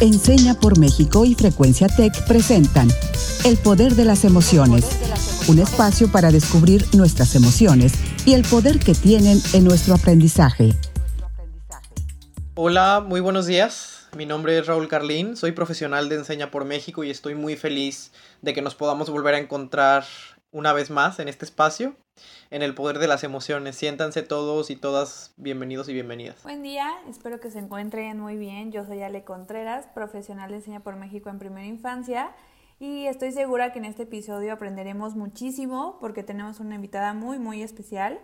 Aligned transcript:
Enseña 0.00 0.54
por 0.54 0.78
México 0.78 1.24
y 1.24 1.34
Frecuencia 1.34 1.88
Tech 1.88 2.24
presentan 2.28 2.86
El 3.44 3.56
Poder 3.56 3.96
de 3.96 4.04
las 4.04 4.24
Emociones, 4.24 4.86
un 5.48 5.58
espacio 5.58 6.06
para 6.06 6.30
descubrir 6.30 6.84
nuestras 6.94 7.34
emociones 7.34 7.94
y 8.24 8.34
el 8.34 8.44
poder 8.44 8.78
que 8.78 8.94
tienen 8.94 9.42
en 9.54 9.64
nuestro 9.64 9.94
aprendizaje. 9.94 10.70
Hola, 12.54 13.04
muy 13.04 13.18
buenos 13.18 13.46
días. 13.46 14.06
Mi 14.16 14.24
nombre 14.24 14.56
es 14.56 14.68
Raúl 14.68 14.86
Carlín, 14.86 15.36
soy 15.36 15.50
profesional 15.50 16.08
de 16.08 16.14
Enseña 16.14 16.52
por 16.52 16.64
México 16.64 17.02
y 17.02 17.10
estoy 17.10 17.34
muy 17.34 17.56
feliz 17.56 18.12
de 18.40 18.54
que 18.54 18.62
nos 18.62 18.76
podamos 18.76 19.10
volver 19.10 19.34
a 19.34 19.38
encontrar 19.38 20.04
una 20.50 20.72
vez 20.72 20.90
más 20.90 21.18
en 21.18 21.28
este 21.28 21.44
espacio 21.44 21.94
en 22.50 22.62
el 22.62 22.74
poder 22.74 22.98
de 22.98 23.06
las 23.06 23.24
emociones. 23.24 23.76
Siéntanse 23.76 24.22
todos 24.22 24.70
y 24.70 24.76
todas 24.76 25.34
bienvenidos 25.36 25.88
y 25.88 25.92
bienvenidas. 25.92 26.42
Buen 26.42 26.62
día, 26.62 26.90
espero 27.08 27.38
que 27.40 27.50
se 27.50 27.58
encuentren 27.58 28.18
muy 28.18 28.36
bien. 28.36 28.72
Yo 28.72 28.84
soy 28.84 29.02
Ale 29.02 29.24
Contreras, 29.24 29.86
profesional 29.94 30.50
de 30.50 30.56
Enseña 30.56 30.80
por 30.80 30.96
México 30.96 31.28
en 31.30 31.38
Primera 31.38 31.66
Infancia. 31.66 32.32
Y 32.80 33.06
estoy 33.06 33.32
segura 33.32 33.72
que 33.72 33.80
en 33.80 33.84
este 33.84 34.04
episodio 34.04 34.52
aprenderemos 34.52 35.16
muchísimo 35.16 35.98
porque 36.00 36.22
tenemos 36.22 36.60
una 36.60 36.76
invitada 36.76 37.12
muy, 37.12 37.38
muy 37.38 37.62
especial. 37.62 38.20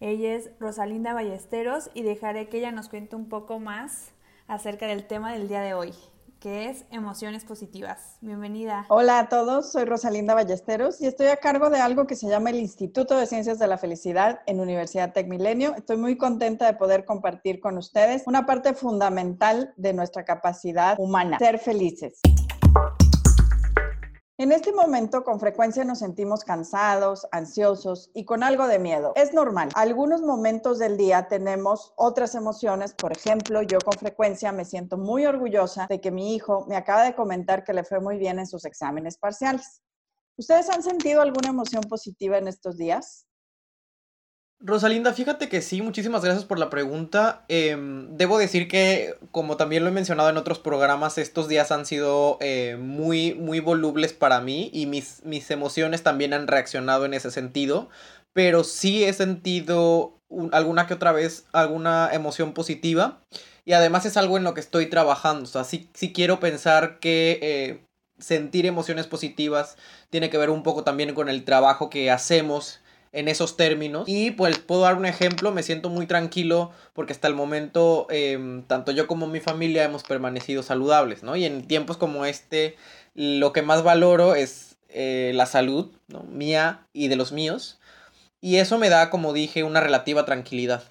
Ella 0.00 0.34
es 0.34 0.50
Rosalinda 0.58 1.14
Ballesteros 1.14 1.90
y 1.94 2.02
dejaré 2.02 2.48
que 2.48 2.58
ella 2.58 2.72
nos 2.72 2.88
cuente 2.88 3.14
un 3.16 3.28
poco 3.28 3.60
más 3.60 4.12
acerca 4.48 4.86
del 4.86 5.06
tema 5.06 5.32
del 5.32 5.48
día 5.48 5.60
de 5.60 5.74
hoy 5.74 5.94
que 6.42 6.68
es 6.68 6.84
Emociones 6.90 7.44
Positivas. 7.44 8.16
Bienvenida. 8.20 8.84
Hola 8.88 9.20
a 9.20 9.28
todos, 9.28 9.70
soy 9.70 9.84
Rosalinda 9.84 10.34
Ballesteros 10.34 11.00
y 11.00 11.06
estoy 11.06 11.28
a 11.28 11.36
cargo 11.36 11.70
de 11.70 11.78
algo 11.78 12.08
que 12.08 12.16
se 12.16 12.28
llama 12.28 12.50
el 12.50 12.56
Instituto 12.56 13.16
de 13.16 13.26
Ciencias 13.26 13.60
de 13.60 13.68
la 13.68 13.78
Felicidad 13.78 14.40
en 14.46 14.58
Universidad 14.58 15.12
Tec 15.12 15.28
Milenio. 15.28 15.76
Estoy 15.76 15.98
muy 15.98 16.16
contenta 16.18 16.66
de 16.66 16.74
poder 16.74 17.04
compartir 17.04 17.60
con 17.60 17.78
ustedes 17.78 18.24
una 18.26 18.44
parte 18.44 18.74
fundamental 18.74 19.72
de 19.76 19.92
nuestra 19.92 20.24
capacidad 20.24 20.98
humana, 20.98 21.38
ser 21.38 21.60
felices. 21.60 22.20
En 24.42 24.50
este 24.50 24.72
momento 24.72 25.22
con 25.22 25.38
frecuencia 25.38 25.84
nos 25.84 26.00
sentimos 26.00 26.42
cansados, 26.42 27.28
ansiosos 27.30 28.10
y 28.12 28.24
con 28.24 28.42
algo 28.42 28.66
de 28.66 28.80
miedo. 28.80 29.12
Es 29.14 29.32
normal. 29.32 29.68
Algunos 29.76 30.20
momentos 30.20 30.80
del 30.80 30.96
día 30.96 31.28
tenemos 31.28 31.92
otras 31.94 32.34
emociones. 32.34 32.92
Por 32.92 33.12
ejemplo, 33.12 33.62
yo 33.62 33.78
con 33.78 33.96
frecuencia 33.96 34.50
me 34.50 34.64
siento 34.64 34.98
muy 34.98 35.26
orgullosa 35.26 35.86
de 35.88 36.00
que 36.00 36.10
mi 36.10 36.34
hijo 36.34 36.66
me 36.66 36.74
acaba 36.74 37.04
de 37.04 37.14
comentar 37.14 37.62
que 37.62 37.72
le 37.72 37.84
fue 37.84 38.00
muy 38.00 38.18
bien 38.18 38.40
en 38.40 38.48
sus 38.48 38.64
exámenes 38.64 39.16
parciales. 39.16 39.80
¿Ustedes 40.36 40.68
han 40.70 40.82
sentido 40.82 41.20
alguna 41.20 41.50
emoción 41.50 41.84
positiva 41.84 42.36
en 42.36 42.48
estos 42.48 42.76
días? 42.76 43.28
Rosalinda, 44.64 45.12
fíjate 45.12 45.48
que 45.48 45.60
sí, 45.60 45.82
muchísimas 45.82 46.24
gracias 46.24 46.44
por 46.44 46.56
la 46.56 46.70
pregunta. 46.70 47.44
Em, 47.48 48.16
debo 48.16 48.38
decir 48.38 48.68
que, 48.68 49.16
como 49.32 49.56
también 49.56 49.82
lo 49.82 49.88
he 49.88 49.92
mencionado 49.92 50.30
en 50.30 50.36
otros 50.36 50.60
programas, 50.60 51.18
estos 51.18 51.48
días 51.48 51.72
han 51.72 51.84
sido 51.84 52.38
eh, 52.40 52.76
muy, 52.78 53.34
muy 53.34 53.58
volubles 53.58 54.12
para 54.12 54.40
mí 54.40 54.70
y 54.72 54.86
mis, 54.86 55.24
mis 55.24 55.50
emociones 55.50 56.04
también 56.04 56.32
han 56.32 56.46
reaccionado 56.46 57.04
en 57.04 57.14
ese 57.14 57.32
sentido, 57.32 57.88
pero 58.32 58.62
sí 58.62 59.02
he 59.02 59.12
sentido 59.12 60.20
alguna 60.52 60.86
que 60.86 60.94
otra 60.94 61.10
vez 61.10 61.44
alguna 61.52 62.10
emoción 62.12 62.52
positiva. 62.52 63.20
Y 63.64 63.72
además 63.72 64.06
es 64.06 64.16
algo 64.16 64.36
en 64.36 64.44
lo 64.44 64.54
que 64.54 64.60
estoy 64.60 64.86
trabajando, 64.86 65.44
o 65.44 65.46
sea, 65.46 65.64
sí, 65.64 65.90
quiero 66.14 66.38
pensar 66.40 67.00
que... 67.00 67.38
Eh, 67.42 67.84
sentir 68.18 68.66
emociones 68.66 69.08
positivas 69.08 69.76
tiene 70.08 70.30
que 70.30 70.38
ver 70.38 70.48
un 70.48 70.62
poco 70.62 70.84
también 70.84 71.12
con 71.12 71.28
el 71.28 71.44
trabajo 71.44 71.90
que 71.90 72.08
hacemos 72.08 72.81
en 73.12 73.28
esos 73.28 73.56
términos. 73.56 74.08
Y 74.08 74.32
pues 74.32 74.58
puedo 74.58 74.82
dar 74.82 74.96
un 74.96 75.06
ejemplo, 75.06 75.52
me 75.52 75.62
siento 75.62 75.90
muy 75.90 76.06
tranquilo 76.06 76.72
porque 76.94 77.12
hasta 77.12 77.28
el 77.28 77.34
momento 77.34 78.06
em, 78.10 78.62
tanto 78.62 78.92
yo 78.92 79.06
como 79.06 79.26
mi 79.26 79.40
familia 79.40 79.84
hemos 79.84 80.02
permanecido 80.02 80.62
saludables, 80.62 81.22
¿no? 81.22 81.36
Y 81.36 81.44
en 81.44 81.66
tiempos 81.66 81.96
como 81.96 82.24
este 82.24 82.76
lo 83.14 83.52
que 83.52 83.62
más 83.62 83.82
valoro 83.82 84.34
es 84.34 84.76
eh, 84.88 85.32
la 85.34 85.46
salud, 85.46 85.90
¿no? 86.08 86.22
Mía 86.24 86.86
y 86.92 87.08
de 87.08 87.16
los 87.16 87.32
míos. 87.32 87.78
Y 88.40 88.56
eso 88.56 88.78
me 88.78 88.88
da, 88.88 89.08
como 89.08 89.32
dije, 89.32 89.62
una 89.62 89.80
relativa 89.80 90.24
tranquilidad. 90.24 90.82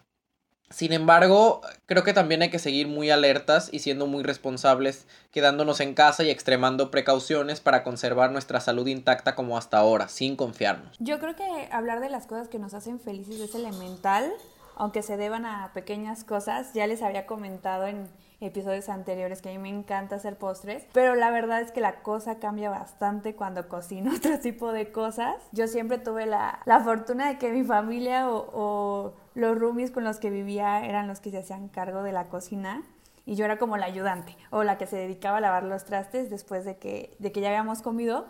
Sin 0.71 0.93
embargo, 0.93 1.61
creo 1.85 2.03
que 2.03 2.13
también 2.13 2.41
hay 2.41 2.49
que 2.49 2.59
seguir 2.59 2.87
muy 2.87 3.09
alertas 3.09 3.69
y 3.71 3.79
siendo 3.79 4.07
muy 4.07 4.23
responsables, 4.23 5.07
quedándonos 5.31 5.79
en 5.79 5.93
casa 5.93 6.23
y 6.23 6.29
extremando 6.29 6.91
precauciones 6.91 7.59
para 7.59 7.83
conservar 7.83 8.31
nuestra 8.31 8.59
salud 8.59 8.87
intacta 8.87 9.35
como 9.35 9.57
hasta 9.57 9.77
ahora, 9.77 10.07
sin 10.07 10.35
confiarnos. 10.35 10.97
Yo 10.99 11.19
creo 11.19 11.35
que 11.35 11.69
hablar 11.71 11.99
de 11.99 12.09
las 12.09 12.25
cosas 12.25 12.47
que 12.47 12.59
nos 12.59 12.73
hacen 12.73 12.99
felices 12.99 13.39
es 13.39 13.55
elemental, 13.55 14.31
aunque 14.75 15.01
se 15.01 15.17
deban 15.17 15.45
a 15.45 15.71
pequeñas 15.73 16.23
cosas. 16.23 16.73
Ya 16.73 16.87
les 16.87 17.01
había 17.01 17.25
comentado 17.25 17.85
en 17.85 18.09
episodios 18.41 18.89
anteriores 18.89 19.41
que 19.41 19.49
a 19.49 19.51
mí 19.51 19.59
me 19.59 19.69
encanta 19.69 20.15
hacer 20.15 20.37
postres, 20.37 20.85
pero 20.93 21.15
la 21.15 21.29
verdad 21.29 21.61
es 21.61 21.71
que 21.71 21.79
la 21.79 22.01
cosa 22.01 22.39
cambia 22.39 22.69
bastante 22.69 23.35
cuando 23.35 23.69
cocino 23.69 24.11
otro 24.15 24.39
tipo 24.39 24.73
de 24.73 24.91
cosas. 24.91 25.35
Yo 25.51 25.67
siempre 25.67 25.99
tuve 25.99 26.25
la, 26.25 26.59
fortuna 26.83 27.27
de 27.27 27.37
que 27.37 27.51
mi 27.51 27.63
familia 27.63 28.29
o, 28.29 29.13
los 29.35 29.57
roomies 29.57 29.91
con 29.91 30.03
los 30.03 30.17
que 30.17 30.29
vivía 30.29 30.83
eran 30.83 31.07
los 31.07 31.21
que 31.21 31.31
se 31.31 31.37
hacían 31.37 31.69
cargo 31.69 32.03
de 32.03 32.11
la 32.11 32.25
cocina 32.25 32.83
y 33.25 33.35
yo 33.35 33.45
era 33.45 33.57
como 33.57 33.77
la 33.77 33.85
ayudante 33.85 34.35
o 34.49 34.63
la 34.63 34.77
que 34.77 34.87
se 34.87 34.97
dedicaba 34.97 35.37
a 35.37 35.41
lavar 35.41 35.63
los 35.63 35.85
trastes 35.85 36.29
después 36.29 36.65
de 36.65 36.77
que, 36.77 37.15
de 37.19 37.31
que 37.31 37.39
ya 37.39 37.49
habíamos 37.49 37.81
comido. 37.81 38.25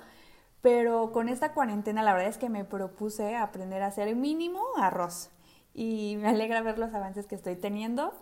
Pero 0.62 1.12
con 1.12 1.28
esta 1.28 1.54
cuarentena 1.54 2.04
la 2.04 2.14
verdad 2.14 2.30
es 2.30 2.38
que 2.38 2.50
me 2.50 2.66
propuse 2.66 3.36
aprender 3.36 3.82
a 3.82 3.88
hacer 3.88 4.14
mínimo 4.16 4.62
arroz 4.78 5.32
y 5.74 6.18
me 6.20 6.30
alegra 6.30 6.62
ver 6.62 6.78
los 6.78 6.94
avances 6.94 7.26
que 7.26 7.36
estoy 7.36 7.56
teniendo. 7.56 8.14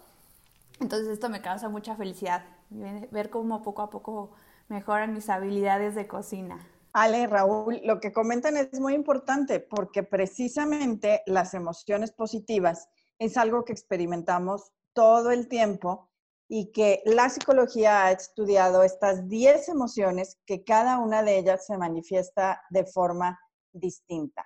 Entonces 0.79 1.09
esto 1.09 1.29
me 1.29 1.41
causa 1.41 1.69
mucha 1.69 1.95
felicidad, 1.95 2.45
ver 2.69 3.29
cómo 3.29 3.61
poco 3.61 3.81
a 3.81 3.89
poco 3.89 4.31
mejoran 4.69 5.13
mis 5.13 5.29
habilidades 5.29 5.95
de 5.95 6.07
cocina. 6.07 6.65
Ale, 6.93 7.27
Raúl, 7.27 7.81
lo 7.83 7.99
que 7.99 8.11
comentan 8.11 8.57
es 8.57 8.79
muy 8.79 8.93
importante 8.93 9.59
porque 9.59 10.03
precisamente 10.03 11.21
las 11.25 11.53
emociones 11.53 12.11
positivas 12.11 12.87
es 13.19 13.37
algo 13.37 13.63
que 13.63 13.73
experimentamos 13.73 14.71
todo 14.93 15.31
el 15.31 15.47
tiempo 15.47 16.09
y 16.47 16.71
que 16.71 17.03
la 17.05 17.29
psicología 17.29 18.05
ha 18.05 18.11
estudiado 18.11 18.83
estas 18.83 19.27
10 19.27 19.69
emociones 19.69 20.39
que 20.47 20.63
cada 20.63 20.97
una 20.97 21.21
de 21.21 21.37
ellas 21.37 21.65
se 21.67 21.77
manifiesta 21.77 22.63
de 22.71 22.85
forma 22.85 23.39
distinta. 23.71 24.43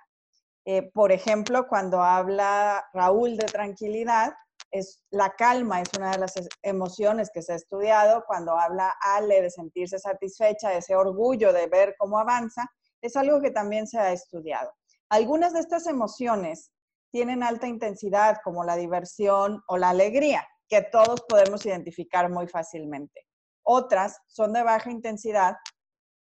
Eh, 0.66 0.90
por 0.92 1.12
ejemplo, 1.12 1.66
cuando 1.66 2.02
habla 2.02 2.84
Raúl 2.92 3.36
de 3.36 3.46
tranquilidad, 3.46 4.34
es 4.74 5.00
la 5.10 5.30
calma 5.30 5.80
es 5.80 5.88
una 5.96 6.10
de 6.10 6.18
las 6.18 6.34
emociones 6.62 7.30
que 7.32 7.42
se 7.42 7.52
ha 7.52 7.56
estudiado. 7.56 8.24
Cuando 8.26 8.58
habla 8.58 8.92
Ale 9.00 9.40
de 9.40 9.50
sentirse 9.50 10.00
satisfecha, 10.00 10.74
ese 10.74 10.96
orgullo 10.96 11.52
de 11.52 11.68
ver 11.68 11.94
cómo 11.96 12.18
avanza, 12.18 12.68
es 13.00 13.14
algo 13.14 13.40
que 13.40 13.52
también 13.52 13.86
se 13.86 14.00
ha 14.00 14.12
estudiado. 14.12 14.72
Algunas 15.10 15.52
de 15.52 15.60
estas 15.60 15.86
emociones 15.86 16.72
tienen 17.12 17.44
alta 17.44 17.68
intensidad, 17.68 18.38
como 18.42 18.64
la 18.64 18.74
diversión 18.74 19.62
o 19.68 19.78
la 19.78 19.90
alegría, 19.90 20.44
que 20.68 20.82
todos 20.82 21.22
podemos 21.28 21.64
identificar 21.64 22.28
muy 22.28 22.48
fácilmente. 22.48 23.28
Otras 23.62 24.18
son 24.26 24.52
de 24.52 24.64
baja 24.64 24.90
intensidad, 24.90 25.54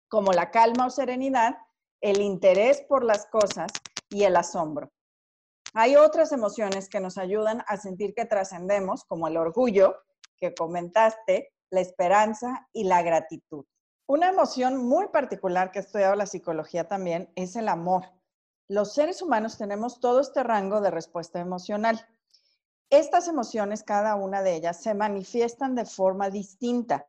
como 0.09 0.33
la 0.33 0.51
calma 0.51 0.87
o 0.87 0.91
serenidad, 0.91 1.57
el 2.03 2.21
interés 2.21 2.83
por 2.83 3.05
las 3.05 3.25
cosas 3.27 3.73
y 4.11 4.25
el 4.25 4.37
asombro. 4.37 4.93
Hay 5.77 5.97
otras 5.97 6.31
emociones 6.31 6.89
que 6.89 7.01
nos 7.01 7.19
ayudan 7.19 7.65
a 7.67 7.77
sentir 7.77 8.15
que 8.15 8.27
trascendemos, 8.27 9.05
como 9.05 9.27
el 9.27 9.37
orgullo, 9.37 9.97
que 10.37 10.55
comentaste, 10.55 11.53
la 11.71 11.81
esperanza 11.81 12.69
y 12.73 12.85
la 12.85 13.03
gratitud. 13.03 13.65
Una 14.07 14.29
emoción 14.29 14.77
muy 14.77 15.09
particular 15.09 15.73
que 15.73 15.81
ha 15.81 15.83
estudiado 15.83 16.15
la 16.15 16.27
psicología 16.27 16.87
también 16.87 17.33
es 17.35 17.57
el 17.57 17.69
amor. 17.69 18.05
Los 18.69 18.95
seres 18.95 19.21
humanos 19.21 19.59
tenemos 19.59 19.99
todo 19.99 20.21
este 20.21 20.45
rango 20.45 20.81
de 20.81 20.93
respuesta 20.93 21.41
emocional. 21.41 22.07
Estas 22.89 23.27
emociones, 23.27 23.83
cada 23.83 24.15
una 24.15 24.43
de 24.43 24.55
ellas, 24.55 24.81
se 24.81 24.95
manifiestan 24.95 25.75
de 25.75 25.87
forma 25.87 26.31
distinta 26.31 27.09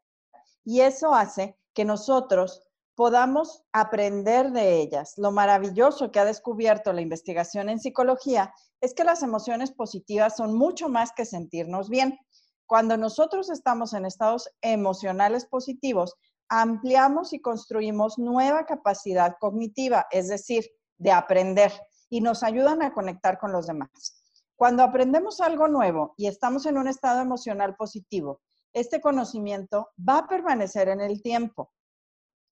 y 0.64 0.81
eso 0.81 1.14
hace 1.14 1.56
que 1.75 1.86
nosotros 1.86 2.63
podamos 2.95 3.63
aprender 3.74 4.51
de 4.51 4.81
ellas. 4.81 5.13
Lo 5.18 5.31
maravilloso 5.31 6.12
que 6.12 6.19
ha 6.19 6.25
descubierto 6.25 6.94
la 6.94 7.01
investigación 7.01 7.69
en 7.69 7.80
psicología 7.80 8.53
es 8.81 8.94
que 8.94 9.03
las 9.03 9.21
emociones 9.21 9.71
positivas 9.71 10.38
son 10.38 10.56
mucho 10.56 10.89
más 10.89 11.12
que 11.12 11.25
sentirnos 11.25 11.89
bien. 11.89 12.18
Cuando 12.65 12.97
nosotros 12.97 13.50
estamos 13.50 13.94
en 13.94 14.06
estados 14.06 14.50
emocionales 14.62 15.45
positivos, 15.45 16.15
ampliamos 16.50 17.33
y 17.33 17.42
construimos 17.42 18.18
nueva 18.18 18.65
capacidad 18.65 19.36
cognitiva, 19.39 20.07
es 20.12 20.30
decir, 20.30 20.65
de 20.98 21.12
aprender, 21.12 21.71
y 22.09 22.21
nos 22.21 22.44
ayudan 22.44 22.81
a 22.81 22.94
conectar 22.94 23.38
con 23.38 23.51
los 23.51 23.68
demás. 23.68 24.24
Cuando 24.56 24.83
aprendemos 24.83 25.41
algo 25.41 25.68
nuevo 25.68 26.13
y 26.18 26.27
estamos 26.27 26.65
en 26.65 26.77
un 26.77 26.88
estado 26.88 27.21
emocional 27.21 27.75
positivo, 27.75 28.41
este 28.71 29.01
conocimiento 29.01 29.89
va 29.98 30.19
a 30.19 30.27
permanecer 30.27 30.88
en 30.88 31.01
el 31.01 31.21
tiempo 31.21 31.71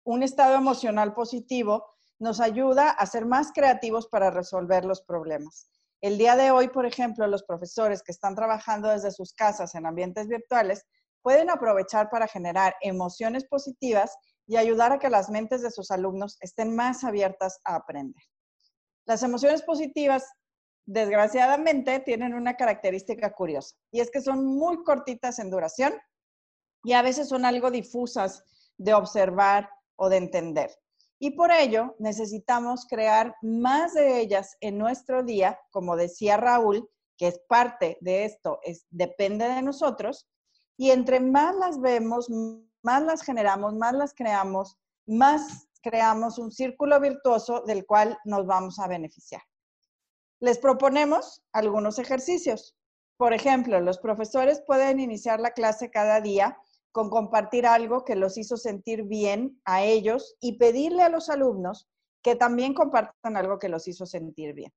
un 0.07 0.23
estado 0.23 0.55
emocional 0.55 1.15
positivo 1.15 1.85
nos 2.19 2.41
ayuda 2.41 2.91
a 2.91 3.07
ser 3.07 3.27
más 3.27 3.51
creativos 3.53 4.07
para 4.07 4.31
resolver 4.31 4.85
los 4.85 5.03
problemas. 5.03 5.69
El 6.01 6.17
día 6.17 6.37
de 6.37 6.53
hoy, 6.53 6.69
por 6.69 6.87
ejemplo, 6.87 7.27
los 7.27 7.43
profesores 7.43 8.03
que 8.05 8.13
están 8.13 8.37
trabajando 8.37 8.89
desde 8.89 9.11
sus 9.11 9.35
casas 9.35 9.75
en 9.75 9.85
ambientes 9.85 10.29
virtuales, 10.29 10.87
pueden 11.23 11.51
aprovechar 11.51 12.09
para 12.09 12.29
generar 12.29 12.77
emociones 12.83 13.47
positivas 13.47 14.17
y 14.47 14.57
ayudar 14.57 14.93
a 14.93 14.99
que 15.01 15.11
las 15.11 15.29
mentes 15.29 15.61
de 15.63 15.73
sus 15.73 15.91
alumnos 15.91 16.37
estén 16.41 16.77
más 16.77 17.03
abiertas 17.03 17.59
a 17.65 17.75
aprender. 17.75 18.23
Las 19.07 19.25
emociones 19.25 19.63
positivas, 19.63 20.25
desgraciadamente, 20.85 21.99
tienen 21.99 22.35
una 22.35 22.57
característica 22.57 23.33
curiosa 23.33 23.75
y 23.91 23.99
es 23.99 24.13
que 24.13 24.21
son 24.21 24.47
muy 24.47 24.85
cortitas 24.85 25.41
en 25.41 25.51
duración 25.51 25.95
y 26.85 26.93
a 26.93 27.03
veces 27.03 27.29
son 27.29 27.45
algo 27.45 27.73
difusas 27.73 28.45
de 28.79 28.95
observar 28.95 29.69
o 29.97 30.09
de 30.09 30.19
entender. 30.19 30.71
Y 31.19 31.31
por 31.33 31.51
ello 31.51 31.97
necesitamos 31.99 32.87
crear 32.87 33.35
más 33.43 33.95
de 33.95 34.21
ellas 34.21 34.57
en 34.61 34.79
nuestro 34.79 35.23
día, 35.23 35.59
como 35.71 35.97
decía 35.97 36.37
Raúl, 36.37 36.89
que 37.17 37.29
es 37.29 37.41
parte 37.49 37.97
de 38.01 38.25
esto, 38.25 38.61
es, 38.63 38.87
depende 38.91 39.49
de 39.49 39.63
nosotros, 39.63 40.29
y 40.77 40.91
entre 40.91 41.21
más 41.21 41.57
las 41.57 41.81
vemos, 41.81 42.29
más 42.83 43.03
las 43.03 43.23
generamos, 43.23 43.75
más 43.75 43.95
las 43.95 44.13
creamos, 44.13 44.77
más 45.07 45.69
creamos 45.83 46.39
un 46.39 46.53
círculo 46.53 47.01
virtuoso 47.01 47.63
del 47.63 47.87
cual 47.87 48.19
nos 48.25 48.47
vamos 48.47 48.79
a 48.79 48.89
beneficiar. 48.89 49.43
Les 50.41 50.59
proponemos 50.59 51.43
algunos 51.53 51.99
ejercicios. 51.99 52.77
Por 53.17 53.33
ejemplo, 53.33 53.81
los 53.81 53.99
profesores 53.99 54.61
pueden 54.67 55.01
iniciar 55.01 55.41
la 55.41 55.53
clase 55.53 55.91
cada 55.91 56.21
día 56.21 56.59
con 56.97 57.11
compartir 57.11 57.67
algo 57.67 58.07
que 58.07 58.17
los 58.17 58.39
hizo 58.39 58.57
sentir 58.57 59.03
bien 59.03 59.61
a 59.67 59.83
ellos 59.83 60.35
y 60.41 60.57
pedirle 60.57 61.03
a 61.03 61.11
los 61.11 61.29
alumnos 61.29 61.91
que 62.23 62.37
también 62.37 62.73
compartan 62.73 63.37
algo 63.37 63.59
que 63.59 63.69
los 63.69 63.87
hizo 63.87 64.07
sentir 64.07 64.55
bien. 64.55 64.73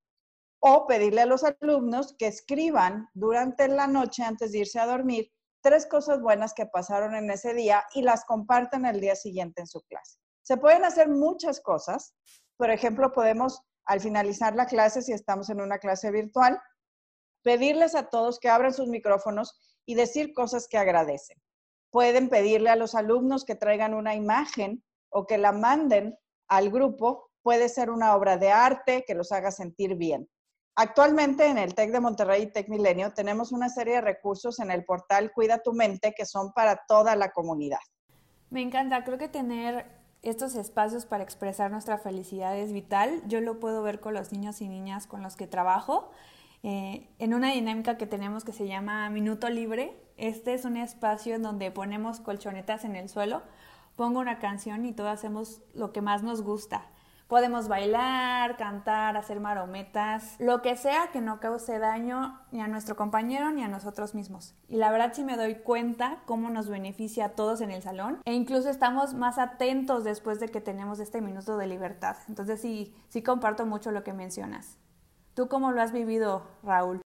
O 0.60 0.86
pedirle 0.86 1.22
a 1.22 1.26
los 1.26 1.46
alumnos 1.46 2.18
que 2.20 2.28
escriban 2.28 3.08
durante 3.14 3.70
la 3.70 3.88
noche 3.88 4.22
antes 4.24 4.52
de 4.52 4.58
irse 4.58 4.82
a 4.82 4.86
dormir 4.86 5.32
tres 5.62 5.88
cosas 5.88 6.20
buenas 6.20 6.54
que 6.54 6.66
pasaron 6.66 7.16
en 7.16 7.32
ese 7.32 7.54
día 7.54 7.86
y 7.94 8.02
las 8.02 8.26
compartan 8.26 8.86
el 8.86 9.00
día 9.00 9.16
siguiente 9.16 9.62
en 9.62 9.68
su 9.68 9.80
clase. 9.84 10.18
Se 10.44 10.58
pueden 10.58 10.84
hacer 10.84 11.08
muchas 11.08 11.62
cosas. 11.62 12.16
Por 12.58 12.70
ejemplo, 12.70 13.14
podemos, 13.14 13.62
al 13.86 14.02
finalizar 14.02 14.58
la 14.58 14.66
clase, 14.66 15.02
si 15.02 15.14
estamos 15.14 15.50
en 15.50 15.62
una 15.62 15.78
clase 15.78 16.12
virtual, 16.12 16.62
pedirles 17.44 17.96
a 17.96 18.10
todos 18.10 18.42
que 18.42 18.50
abran 18.50 18.74
sus 18.74 18.90
micrófonos 18.90 19.58
y 19.86 19.96
decir 19.96 20.34
cosas 20.34 20.68
que 20.68 20.78
agradecen. 20.78 21.38
Pueden 21.92 22.30
pedirle 22.30 22.70
a 22.70 22.76
los 22.76 22.96
alumnos 22.96 23.46
que 23.46 23.56
traigan 23.56 23.94
una 23.94 24.16
imagen 24.16 24.84
o 25.10 25.26
que 25.26 25.38
la 25.38 25.52
manden 25.52 26.18
al 26.48 26.70
grupo. 26.70 27.30
Puede 27.42 27.70
ser 27.70 27.90
una 27.90 28.16
obra 28.16 28.38
de 28.38 28.52
arte 28.52 29.04
que 29.08 29.16
los 29.16 29.32
haga 29.32 29.52
sentir 29.52 29.96
bien. 29.96 30.30
Actualmente 30.76 31.46
en 31.48 31.58
el 31.58 31.76
TEC 31.76 31.92
de 31.92 32.00
Monterrey 32.00 32.44
y 32.44 32.52
TEC 32.52 32.70
Milenio 32.70 33.12
tenemos 33.14 33.52
una 33.52 33.68
serie 33.68 33.96
de 33.96 34.02
recursos 34.02 34.60
en 34.60 34.72
el 34.72 34.86
portal 34.86 35.32
Cuida 35.34 35.62
tu 35.62 35.74
mente 35.74 36.14
que 36.16 36.26
son 36.26 36.54
para 36.54 36.86
toda 36.88 37.16
la 37.16 37.32
comunidad. 37.32 37.80
Me 38.50 38.62
encanta, 38.62 39.04
creo 39.04 39.18
que 39.18 39.28
tener 39.28 39.86
estos 40.22 40.56
espacios 40.56 41.06
para 41.06 41.24
expresar 41.24 41.72
nuestra 41.72 41.98
felicidad 41.98 42.58
es 42.58 42.72
vital. 42.72 43.22
Yo 43.28 43.42
lo 43.42 43.60
puedo 43.60 43.84
ver 43.84 44.00
con 44.00 44.14
los 44.14 44.32
niños 44.32 44.62
y 44.62 44.68
niñas 44.68 45.08
con 45.08 45.22
los 45.22 45.36
que 45.36 45.48
trabajo. 45.48 46.12
Eh, 46.64 47.10
en 47.20 47.34
una 47.34 47.52
dinámica 47.52 47.98
que 47.98 48.06
tenemos 48.06 48.44
que 48.44 48.52
se 48.52 48.68
llama 48.68 49.10
Minuto 49.10 49.50
Libre, 49.50 49.96
este 50.18 50.54
es 50.54 50.66
un 50.66 50.76
espacio 50.76 51.36
en 51.36 51.44
donde 51.44 51.72
ponemos 51.72 52.20
colchonetas 52.20 52.84
en 52.84 52.96
el 52.96 53.08
suelo, 53.08 53.42
pongo 53.96 54.20
una 54.20 54.40
canción 54.40 54.86
y 54.86 54.92
todos 54.92 55.12
hacemos 55.12 55.62
lo 55.74 55.94
que 55.94 56.02
más 56.02 56.24
nos 56.24 56.42
gusta. 56.42 56.86
Podemos 57.28 57.68
bailar, 57.68 58.58
cantar, 58.58 59.16
hacer 59.16 59.40
marometas, 59.40 60.36
lo 60.40 60.64
que 60.64 60.76
sea 60.76 61.12
que 61.14 61.22
no 61.22 61.40
cause 61.40 61.78
daño 61.78 62.40
ni 62.52 62.60
a 62.60 62.68
nuestro 62.68 62.96
compañero 62.96 63.52
ni 63.52 63.64
a 63.64 63.68
nosotros 63.68 64.16
mismos. 64.16 64.56
Y 64.68 64.78
la 64.78 64.90
verdad 64.90 65.14
sí 65.14 65.24
me 65.24 65.38
doy 65.38 65.56
cuenta 65.56 66.24
cómo 66.26 66.50
nos 66.50 66.70
beneficia 66.70 67.26
a 67.26 67.30
todos 67.30 67.62
en 67.62 67.70
el 67.70 67.84
salón 67.84 68.20
e 68.26 68.34
incluso 68.34 68.70
estamos 68.70 69.14
más 69.14 69.38
atentos 69.38 70.04
después 70.04 70.40
de 70.40 70.50
que 70.50 70.60
tenemos 70.60 71.00
este 71.00 71.22
minuto 71.22 71.56
de 71.58 71.68
libertad. 71.68 72.18
Entonces 72.28 72.62
sí, 72.62 72.96
sí 73.10 73.22
comparto 73.22 73.64
mucho 73.68 73.92
lo 73.92 74.04
que 74.04 74.14
mencionas. 74.14 74.80
¿Tú 75.34 75.48
cómo 75.48 75.72
lo 75.72 75.82
has 75.82 75.92
vivido, 75.92 76.44
Raúl? 76.64 77.02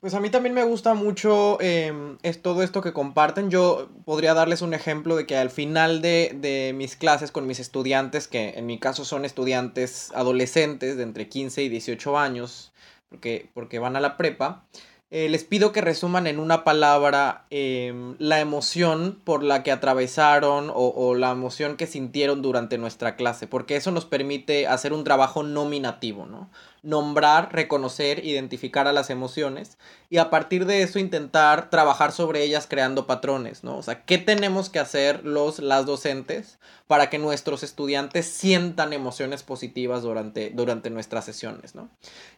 Pues 0.00 0.14
a 0.14 0.20
mí 0.20 0.30
también 0.30 0.54
me 0.54 0.62
gusta 0.62 0.94
mucho 0.94 1.60
em, 1.60 2.18
es 2.22 2.40
todo 2.40 2.62
esto 2.62 2.80
que 2.80 2.92
comparten. 2.92 3.50
Yo 3.50 3.88
podría 4.04 4.34
darles 4.34 4.62
un 4.62 4.74
ejemplo 4.74 5.16
de 5.16 5.26
que 5.26 5.36
al 5.36 5.50
final 5.50 6.00
de, 6.00 6.72
mis 6.76 6.94
clases 6.94 7.32
con 7.32 7.46
mis 7.46 7.58
estudiantes, 7.58 8.28
que 8.28 8.50
en 8.50 8.66
mi 8.66 8.78
caso 8.78 9.04
son 9.04 9.24
estudiantes 9.24 10.12
adolescentes 10.14 10.96
de 10.96 11.02
entre 11.02 11.28
15 11.28 11.62
y 11.62 11.68
18 11.68 12.18
años, 12.18 12.72
porque, 13.08 13.50
porque 13.52 13.78
van 13.78 13.96
a 13.96 14.00
la 14.00 14.16
prepa, 14.16 14.66
eh, 15.10 15.28
les 15.28 15.44
pido 15.44 15.70
que 15.70 15.80
resuman 15.80 16.26
en 16.26 16.40
una 16.40 16.64
palabra 16.64 17.46
em, 17.50 18.16
la 18.18 18.40
emoción 18.40 19.20
por 19.22 19.44
la 19.44 19.62
que 19.62 19.70
atravesaron 19.70 20.72
o, 20.74 21.14
la 21.14 21.30
emoción 21.30 21.76
que 21.76 21.86
sintieron 21.86 22.42
durante 22.42 22.76
nuestra 22.76 23.14
clase, 23.14 23.46
porque 23.46 23.76
eso 23.76 23.92
nos 23.92 24.04
permite 24.04 24.66
hacer 24.66 24.92
un 24.92 25.04
trabajo 25.04 25.44
nominativo, 25.44 26.26
¿no? 26.26 26.50
nombrar, 26.86 27.52
reconocer, 27.52 28.24
identificar 28.24 28.86
a 28.86 28.92
las 28.92 29.10
emociones 29.10 29.76
y 30.08 30.18
a 30.18 30.30
partir 30.30 30.66
de 30.66 30.82
eso 30.82 31.00
intentar 31.00 31.68
trabajar 31.68 32.12
sobre 32.12 32.44
ellas 32.44 32.68
creando 32.70 33.08
patrones, 33.08 33.64
¿no? 33.64 33.76
O 33.76 33.82
sea, 33.82 34.04
¿qué 34.04 34.18
tenemos 34.18 34.70
que 34.70 34.78
hacer 34.78 35.24
los, 35.24 35.58
las 35.58 35.84
docentes 35.84 36.60
para 36.86 37.10
que 37.10 37.18
nuestros 37.18 37.64
estudiantes 37.64 38.26
sientan 38.26 38.92
emociones 38.92 39.42
positivas 39.42 40.02
durante, 40.02 40.50
durante 40.50 40.88
nuestras 40.90 41.24
sesiones, 41.24 41.74
¿no? 41.74 41.88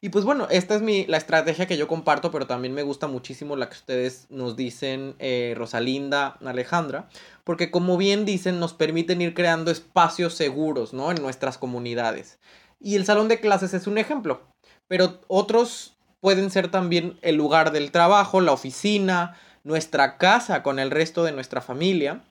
Y 0.01 0.09
pues 0.09 0.25
bueno, 0.25 0.47
esta 0.51 0.77
es 0.77 0.81
mi, 0.81 1.05
la 1.05 1.19
estrategia 1.19 1.67
que 1.67 1.77
yo 1.77 1.87
comparto, 1.87 2.31
pero 2.31 2.47
también 2.47 2.58
me 2.59 2.83
gusta 2.83 3.07
muchísimo 3.07 3.57
la 3.57 3.69
que 3.69 3.77
ustedes 3.77 4.27
nos 4.31 4.57
dicen, 4.57 5.15
eh, 5.19 5.55
Rosalinda, 5.57 6.39
Alejandra, 6.45 7.09
porque 7.45 7.71
como 7.71 7.97
bien 7.97 8.25
dicen, 8.25 8.59
nos 8.59 8.75
permiten 8.75 9.21
ir 9.21 9.35
creando 9.35 9.71
espacios 9.71 10.35
seguros, 10.35 10.93
¿no? 10.93 11.11
En 11.11 11.23
nuestras 11.23 11.59
comunidades. 11.59 12.39
Y 12.81 12.97
el 12.97 13.05
salón 13.05 13.29
de 13.29 13.41
clases 13.41 13.75
es 13.75 13.87
un 13.87 13.99
ejemplo. 13.99 14.43
Pero 14.89 15.21
otros 15.29 15.97
pueden 16.21 16.51
ser 16.51 16.71
también 16.71 17.19
el 17.23 17.37
lugar 17.37 17.73
del 17.73 17.93
trabajo, 17.93 18.41
la 18.41 18.53
oficina, 18.53 19.37
nuestra 19.65 20.17
casa 20.17 20.63
con 20.63 20.79
el 20.79 20.91
resto 20.91 21.25
de 21.25 21.33
nuestra 21.33 21.61
familia. 21.61 22.25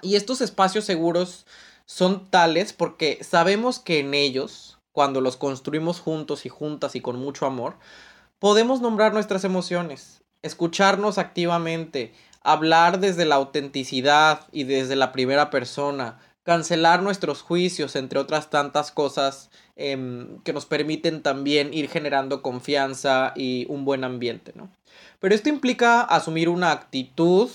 Y 0.00 0.16
estos 0.16 0.40
espacios 0.40 0.84
seguros 0.84 1.46
son 1.86 2.30
tales 2.30 2.72
porque 2.72 3.18
sabemos 3.22 3.78
que 3.78 4.00
en 4.00 4.14
ellos, 4.14 4.78
cuando 4.92 5.20
los 5.20 5.36
construimos 5.36 6.00
juntos 6.00 6.46
y 6.46 6.48
juntas 6.48 6.94
y 6.94 7.00
con 7.00 7.18
mucho 7.18 7.46
amor, 7.46 7.76
podemos 8.38 8.80
nombrar 8.80 9.12
nuestras 9.12 9.44
emociones, 9.44 10.22
escucharnos 10.42 11.18
activamente, 11.18 12.12
hablar 12.42 13.00
desde 13.00 13.24
la 13.24 13.36
autenticidad 13.36 14.46
y 14.52 14.64
desde 14.64 14.96
la 14.96 15.12
primera 15.12 15.50
persona, 15.50 16.18
cancelar 16.44 17.02
nuestros 17.02 17.42
juicios, 17.42 17.94
entre 17.96 18.18
otras 18.18 18.48
tantas 18.48 18.90
cosas 18.90 19.50
em, 19.76 20.40
que 20.44 20.52
nos 20.52 20.64
permiten 20.64 21.22
también 21.22 21.74
ir 21.74 21.90
generando 21.90 22.40
confianza 22.40 23.32
y 23.36 23.66
un 23.68 23.84
buen 23.84 24.02
ambiente, 24.02 24.52
¿no? 24.54 24.70
Pero 25.20 25.34
esto 25.34 25.48
implica 25.48 26.00
asumir 26.00 26.48
una 26.48 26.72
actitud, 26.72 27.50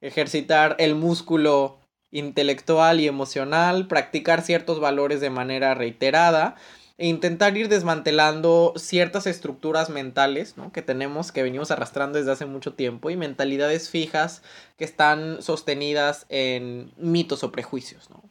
ejercitar 0.00 0.76
el 0.78 0.94
músculo 0.94 1.78
intelectual 2.10 3.00
y 3.00 3.08
emocional, 3.08 3.86
practicar 3.86 4.42
ciertos 4.42 4.80
valores 4.80 5.20
de 5.20 5.30
manera 5.30 5.74
reiterada 5.74 6.56
e 6.98 7.06
intentar 7.06 7.56
ir 7.56 7.68
desmantelando 7.68 8.72
ciertas 8.76 9.26
estructuras 9.26 9.90
mentales 9.90 10.56
¿no? 10.56 10.72
que 10.72 10.82
tenemos, 10.82 11.32
que 11.32 11.42
venimos 11.42 11.70
arrastrando 11.70 12.18
desde 12.18 12.32
hace 12.32 12.46
mucho 12.46 12.74
tiempo 12.74 13.10
y 13.10 13.16
mentalidades 13.16 13.90
fijas 13.90 14.42
que 14.76 14.84
están 14.84 15.42
sostenidas 15.42 16.26
en 16.28 16.92
mitos 16.96 17.44
o 17.44 17.52
prejuicios. 17.52 18.10
¿no? 18.10 18.22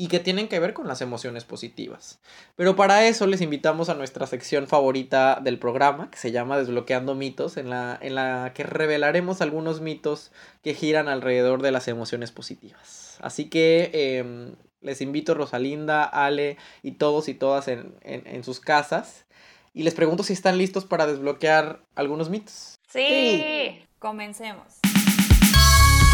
y 0.00 0.08
que 0.08 0.18
tienen 0.18 0.48
que 0.48 0.58
ver 0.58 0.72
con 0.72 0.88
las 0.88 1.02
emociones 1.02 1.44
positivas. 1.44 2.20
Pero 2.56 2.74
para 2.74 3.06
eso 3.06 3.26
les 3.26 3.42
invitamos 3.42 3.90
a 3.90 3.94
nuestra 3.94 4.26
sección 4.26 4.66
favorita 4.66 5.40
del 5.44 5.58
programa, 5.58 6.10
que 6.10 6.16
se 6.16 6.32
llama 6.32 6.56
Desbloqueando 6.56 7.14
mitos, 7.14 7.58
en 7.58 7.68
la, 7.68 7.98
en 8.00 8.14
la 8.14 8.52
que 8.54 8.62
revelaremos 8.62 9.42
algunos 9.42 9.82
mitos 9.82 10.32
que 10.62 10.72
giran 10.72 11.08
alrededor 11.08 11.60
de 11.60 11.72
las 11.72 11.86
emociones 11.86 12.32
positivas. 12.32 13.18
Así 13.20 13.50
que 13.50 13.90
em, 13.92 14.54
les 14.80 15.00
invito 15.00 15.34
Rosalinda, 15.34 16.04
Ale 16.04 16.56
y 16.82 16.92
todos 16.92 17.28
y 17.28 17.34
todas 17.34 17.68
en, 17.68 18.44
sus 18.44 18.60
casas. 18.60 19.26
Y 19.72 19.82
les 19.82 19.94
pregunto 19.94 20.22
si 20.22 20.32
están 20.32 20.58
listos 20.58 20.84
para 20.84 21.06
desbloquear 21.06 21.80
algunos 21.94 22.28
mitos. 22.28 22.80
Sí, 22.88 23.84
comencemos. 23.98 24.80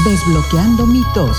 Desbloqueando 0.05 0.87
mitos. 0.87 1.39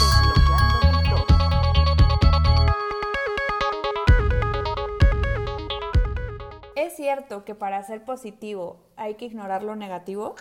¿Es 6.75 6.95
cierto 6.95 7.45
que 7.45 7.53
para 7.53 7.83
ser 7.83 8.03
positivo 8.03 8.79
hay 8.95 9.15
que 9.15 9.25
ignorar 9.25 9.61
lo 9.63 9.75
negativo? 9.75 10.35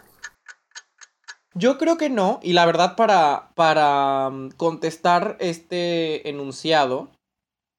Yo 1.58 1.78
creo 1.78 1.96
que 1.96 2.10
no, 2.10 2.38
y 2.42 2.52
la 2.52 2.66
verdad 2.66 2.96
para, 2.96 3.48
para 3.54 4.28
mm, 4.28 4.50
contestar 4.58 5.38
este 5.40 6.28
enunciado, 6.28 7.08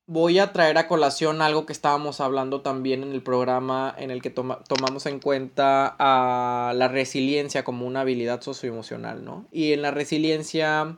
voy 0.08 0.40
a 0.40 0.52
traer 0.52 0.80
a 0.80 0.88
colación 0.88 1.44
algo 1.44 1.68
que 1.68 1.74
estábamos 1.74 2.20
hablando 2.20 2.62
también 2.62 3.04
en 3.04 3.12
el 3.12 3.22
programa 3.22 3.94
en 3.96 4.10
el 4.10 4.24
que 4.24 4.32
tomamos 4.32 5.06
en 5.06 5.20
cuenta 5.20 5.96
a 6.00 6.74
la 6.74 6.88
resiliencia 6.88 7.64
como 7.64 7.86
una 7.86 8.02
habilidad 8.02 8.42
socioemocional, 8.42 9.24
¿no? 9.24 9.46
Y 9.52 9.74
en 9.74 9.84
la 9.84 9.92
resiliencia 9.92 10.98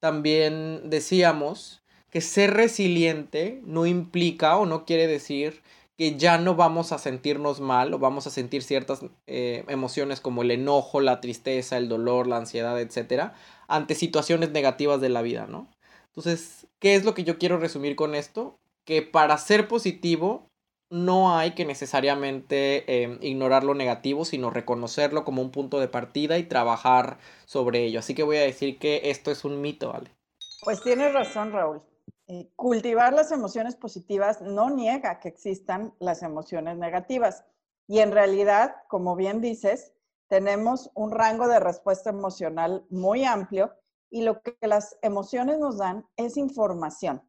también 0.00 0.90
decíamos 0.90 1.82
que 2.10 2.20
ser 2.20 2.54
resiliente 2.54 3.60
no 3.64 3.86
implica 3.86 4.56
o 4.56 4.66
no 4.66 4.84
quiere 4.84 5.06
decir 5.06 5.62
que 5.96 6.16
ya 6.16 6.38
no 6.38 6.54
vamos 6.54 6.92
a 6.92 6.98
sentirnos 6.98 7.60
mal 7.60 7.94
o 7.94 7.98
vamos 7.98 8.26
a 8.26 8.30
sentir 8.30 8.62
ciertas 8.62 9.00
eh, 9.26 9.64
emociones 9.68 10.20
como 10.20 10.42
el 10.42 10.50
enojo, 10.50 11.00
la 11.00 11.20
tristeza, 11.20 11.78
el 11.78 11.88
dolor, 11.88 12.26
la 12.26 12.36
ansiedad, 12.36 12.78
etcétera, 12.80 13.34
ante 13.66 13.94
situaciones 13.94 14.50
negativas 14.50 15.00
de 15.00 15.08
la 15.08 15.22
vida, 15.22 15.46
¿no? 15.46 15.68
Entonces, 16.08 16.66
¿qué 16.78 16.94
es 16.94 17.04
lo 17.04 17.14
que 17.14 17.24
yo 17.24 17.38
quiero 17.38 17.58
resumir 17.58 17.96
con 17.96 18.14
esto? 18.14 18.58
Que 18.84 19.02
para 19.02 19.38
ser 19.38 19.68
positivo 19.68 20.48
no 20.90 21.36
hay 21.36 21.52
que 21.52 21.64
necesariamente 21.64 23.02
em, 23.02 23.18
ignorar 23.22 23.64
lo 23.64 23.74
negativo, 23.74 24.24
sino 24.24 24.50
reconocerlo 24.50 25.24
como 25.24 25.42
un 25.42 25.50
punto 25.50 25.80
de 25.80 25.88
partida 25.88 26.38
y 26.38 26.44
trabajar 26.44 27.18
sobre 27.44 27.84
ello. 27.84 27.98
Así 27.98 28.14
que 28.14 28.22
voy 28.22 28.36
a 28.36 28.42
decir 28.42 28.78
que 28.78 29.02
esto 29.04 29.30
es 29.30 29.44
un 29.44 29.60
mito, 29.60 29.92
¿vale? 29.92 30.10
Pues 30.62 30.82
tienes 30.82 31.12
razón, 31.12 31.52
Raúl. 31.52 31.82
Eh, 32.28 32.50
cultivar 32.56 33.12
las 33.12 33.30
emociones 33.30 33.76
positivas 33.76 34.40
no 34.40 34.68
niega 34.70 35.20
que 35.20 35.28
existan 35.28 35.94
las 36.00 36.22
emociones 36.22 36.76
negativas. 36.76 37.44
Y 37.86 38.00
en 38.00 38.10
realidad, 38.10 38.74
como 38.88 39.14
bien 39.14 39.40
dices, 39.40 39.92
tenemos 40.28 40.90
un 40.94 41.12
rango 41.12 41.46
de 41.46 41.60
respuesta 41.60 42.10
emocional 42.10 42.84
muy 42.90 43.24
amplio 43.24 43.72
y 44.10 44.22
lo 44.22 44.42
que 44.42 44.56
las 44.62 44.98
emociones 45.02 45.58
nos 45.58 45.78
dan 45.78 46.04
es 46.16 46.36
información. 46.36 47.22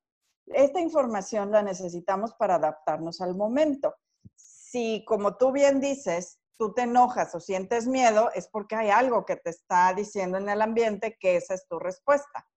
Esta 0.48 0.80
información 0.80 1.51
la 1.51 1.62
necesitamos 1.62 2.34
para 2.34 2.56
adaptarnos 2.56 3.22
al 3.22 3.36
momento. 3.36 3.94
Si, 4.36 5.04
como 5.06 5.36
tú 5.36 5.51
bien 5.51 5.80
dices, 5.80 6.39
tú 6.58 6.74
te 6.74 6.84
enojas 6.84 7.36
o 7.36 7.39
sientes 7.39 7.86
miedo, 7.86 8.32
es 8.34 8.48
porque 8.48 8.75
hay 8.75 8.89
algo 8.89 9.25
que 9.25 9.36
te 9.36 9.51
está 9.51 9.94
diciendo 9.94 10.38
en 10.38 10.50
el 10.50 10.62
ambiente 10.62 11.18
que 11.20 11.36
esa 11.36 11.54
es 11.54 11.68
tu 11.68 11.77
respuesta. 11.77 12.48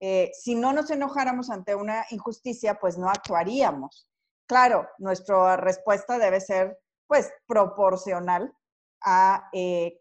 Eh, 0.00 0.30
si 0.32 0.54
no 0.54 0.72
nos 0.72 0.90
enojáramos 0.90 1.50
ante 1.50 1.74
una 1.74 2.04
injusticia, 2.10 2.78
pues 2.78 2.98
no 2.98 3.08
actuaríamos. 3.08 4.08
Claro, 4.46 4.88
nuestra 4.98 5.56
respuesta 5.56 6.18
debe 6.18 6.40
ser, 6.40 6.78
pues, 7.06 7.30
proporcional 7.46 8.52
a 9.02 9.48
eh, 9.52 10.00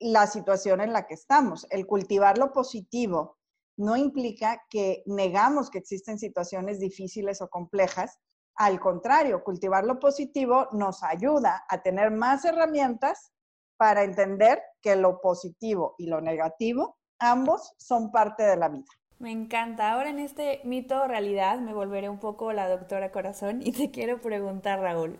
la 0.00 0.26
situación 0.26 0.80
en 0.80 0.92
la 0.92 1.06
que 1.06 1.14
estamos. 1.14 1.66
El 1.70 1.86
cultivar 1.86 2.38
lo 2.38 2.52
positivo 2.52 3.38
no 3.78 3.96
implica 3.96 4.64
que 4.68 5.02
negamos 5.06 5.70
que 5.70 5.78
existen 5.78 6.18
situaciones 6.18 6.80
difíciles 6.80 7.40
o 7.40 7.48
complejas. 7.48 8.18
Al 8.56 8.80
contrario, 8.80 9.44
cultivar 9.44 9.84
lo 9.84 10.00
positivo 10.00 10.68
nos 10.72 11.02
ayuda 11.04 11.64
a 11.68 11.80
tener 11.82 12.10
más 12.10 12.44
herramientas 12.44 13.32
para 13.76 14.02
entender 14.02 14.60
que 14.82 14.96
lo 14.96 15.20
positivo 15.20 15.94
y 15.96 16.06
lo 16.06 16.20
negativo 16.20 16.97
ambos 17.18 17.74
son 17.76 18.10
parte 18.10 18.42
de 18.42 18.56
la 18.56 18.68
vida. 18.68 18.86
Me 19.18 19.32
encanta. 19.32 19.92
Ahora 19.92 20.10
en 20.10 20.20
este 20.20 20.60
mito 20.64 21.02
o 21.02 21.08
realidad 21.08 21.58
me 21.58 21.74
volveré 21.74 22.08
un 22.08 22.20
poco 22.20 22.52
la 22.52 22.68
doctora 22.68 23.10
corazón 23.10 23.62
y 23.62 23.72
te 23.72 23.90
quiero 23.90 24.20
preguntar, 24.20 24.80
Raúl, 24.80 25.18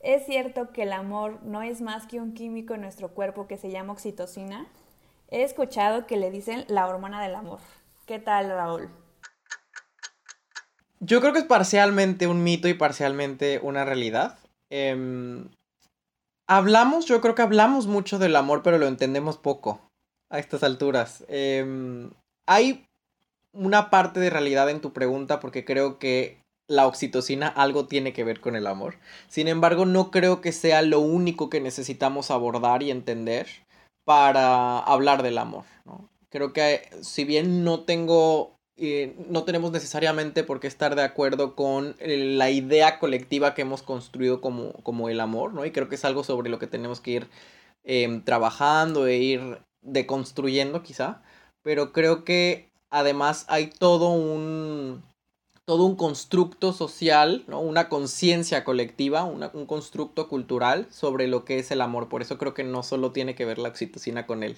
¿Es 0.00 0.24
cierto 0.26 0.72
que 0.72 0.82
el 0.82 0.92
amor 0.92 1.42
no 1.42 1.62
es 1.62 1.80
más 1.80 2.06
que 2.06 2.20
un 2.20 2.32
químico 2.34 2.74
en 2.74 2.82
nuestro 2.82 3.08
cuerpo 3.08 3.46
que 3.46 3.56
se 3.56 3.70
llama 3.70 3.92
oxitocina? 3.92 4.68
He 5.28 5.42
escuchado 5.42 6.06
que 6.06 6.16
le 6.16 6.30
dicen 6.30 6.64
la 6.68 6.86
hormona 6.86 7.20
del 7.22 7.34
amor. 7.34 7.58
¿Qué 8.06 8.18
tal, 8.18 8.48
Raúl? 8.48 8.88
Yo 11.00 11.20
creo 11.20 11.32
que 11.32 11.40
es 11.40 11.44
parcialmente 11.44 12.26
un 12.26 12.44
mito 12.44 12.68
y 12.68 12.74
parcialmente 12.74 13.58
una 13.62 13.84
realidad. 13.84 14.38
Em, 14.70 15.50
hablamos, 16.46 17.06
yo 17.06 17.20
creo 17.20 17.34
que 17.34 17.42
hablamos 17.42 17.86
mucho 17.86 18.18
del 18.18 18.36
amor, 18.36 18.62
pero 18.62 18.78
lo 18.78 18.86
entendemos 18.86 19.38
poco 19.38 19.85
a 20.30 20.38
estas 20.38 20.62
alturas. 20.62 21.24
Em, 21.28 22.10
hay 22.46 22.86
una 23.52 23.90
parte 23.90 24.20
de 24.20 24.30
realidad 24.30 24.68
en 24.70 24.80
tu 24.80 24.92
pregunta 24.92 25.40
porque 25.40 25.64
creo 25.64 25.98
que 25.98 26.38
la 26.68 26.86
oxitocina 26.86 27.48
algo 27.48 27.86
tiene 27.86 28.12
que 28.12 28.24
ver 28.24 28.40
con 28.40 28.56
el 28.56 28.66
amor. 28.66 28.96
Sin 29.28 29.48
embargo, 29.48 29.86
no 29.86 30.10
creo 30.10 30.40
que 30.40 30.52
sea 30.52 30.82
lo 30.82 31.00
único 31.00 31.48
que 31.48 31.60
necesitamos 31.60 32.30
abordar 32.30 32.82
y 32.82 32.90
entender 32.90 33.46
para 34.04 34.78
hablar 34.78 35.22
del 35.22 35.38
amor. 35.38 35.64
Creo 36.30 36.52
que 36.52 36.88
si 37.02 37.24
bien 37.24 37.64
no 37.64 37.80
tengo, 37.80 38.56
eh, 38.76 39.16
no 39.28 39.44
tenemos 39.44 39.72
necesariamente 39.72 40.44
por 40.44 40.60
qué 40.60 40.66
estar 40.66 40.96
de 40.96 41.02
acuerdo 41.02 41.54
con 41.54 41.94
la 42.00 42.50
idea 42.50 42.98
colectiva 42.98 43.54
que 43.54 43.62
hemos 43.62 43.82
construido 43.82 44.40
como, 44.40 44.72
como 44.82 45.08
el 45.08 45.20
amor, 45.20 45.54
¿no? 45.54 45.64
Y 45.64 45.70
creo 45.70 45.88
que 45.88 45.94
es 45.94 46.04
algo 46.04 46.24
sobre 46.24 46.50
lo 46.50 46.58
que 46.58 46.66
tenemos 46.66 47.00
que 47.00 47.10
ir 47.12 47.28
em, 47.84 48.22
trabajando 48.22 49.06
e 49.06 49.16
ir 49.18 49.58
deconstruyendo 49.86 50.82
quizá. 50.82 51.22
Pero 51.62 51.92
creo 51.92 52.24
que 52.24 52.70
además 52.90 53.46
hay 53.48 53.70
todo 53.70 54.10
un 54.10 55.02
todo 55.66 55.84
un 55.84 55.96
constructo 55.96 56.72
social, 56.72 57.44
¿no? 57.48 57.60
una 57.60 57.88
conciencia 57.88 58.62
colectiva, 58.62 59.24
un 59.24 59.66
constructo 59.66 60.28
cultural 60.28 60.86
sobre 60.90 61.26
lo 61.26 61.44
que 61.44 61.58
es 61.58 61.72
el 61.72 61.80
amor. 61.80 62.08
Por 62.08 62.22
eso 62.22 62.38
creo 62.38 62.54
que 62.54 62.62
no 62.62 62.84
solo 62.84 63.10
tiene 63.10 63.34
que 63.34 63.44
ver 63.44 63.58
la 63.58 63.68
oxitocina 63.68 64.28
con 64.28 64.44
él. 64.44 64.56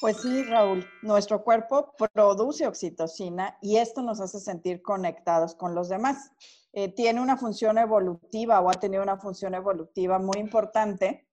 Pues 0.00 0.18
sí, 0.18 0.42
Raúl, 0.44 0.86
nuestro 1.00 1.44
cuerpo 1.44 1.94
produce 2.12 2.66
oxitocina 2.66 3.56
y 3.62 3.78
esto 3.78 4.02
nos 4.02 4.20
hace 4.20 4.38
sentir 4.38 4.82
conectados 4.82 5.54
con 5.54 5.74
los 5.74 5.88
demás. 5.88 6.30
Eh, 6.72 6.88
tiene 6.88 7.22
una 7.22 7.38
función 7.38 7.78
evolutiva 7.78 8.60
o 8.60 8.70
ha 8.70 8.74
tenido 8.74 9.02
una 9.02 9.16
función 9.16 9.54
evolutiva 9.54 10.18
muy 10.18 10.38
importante 10.38 11.26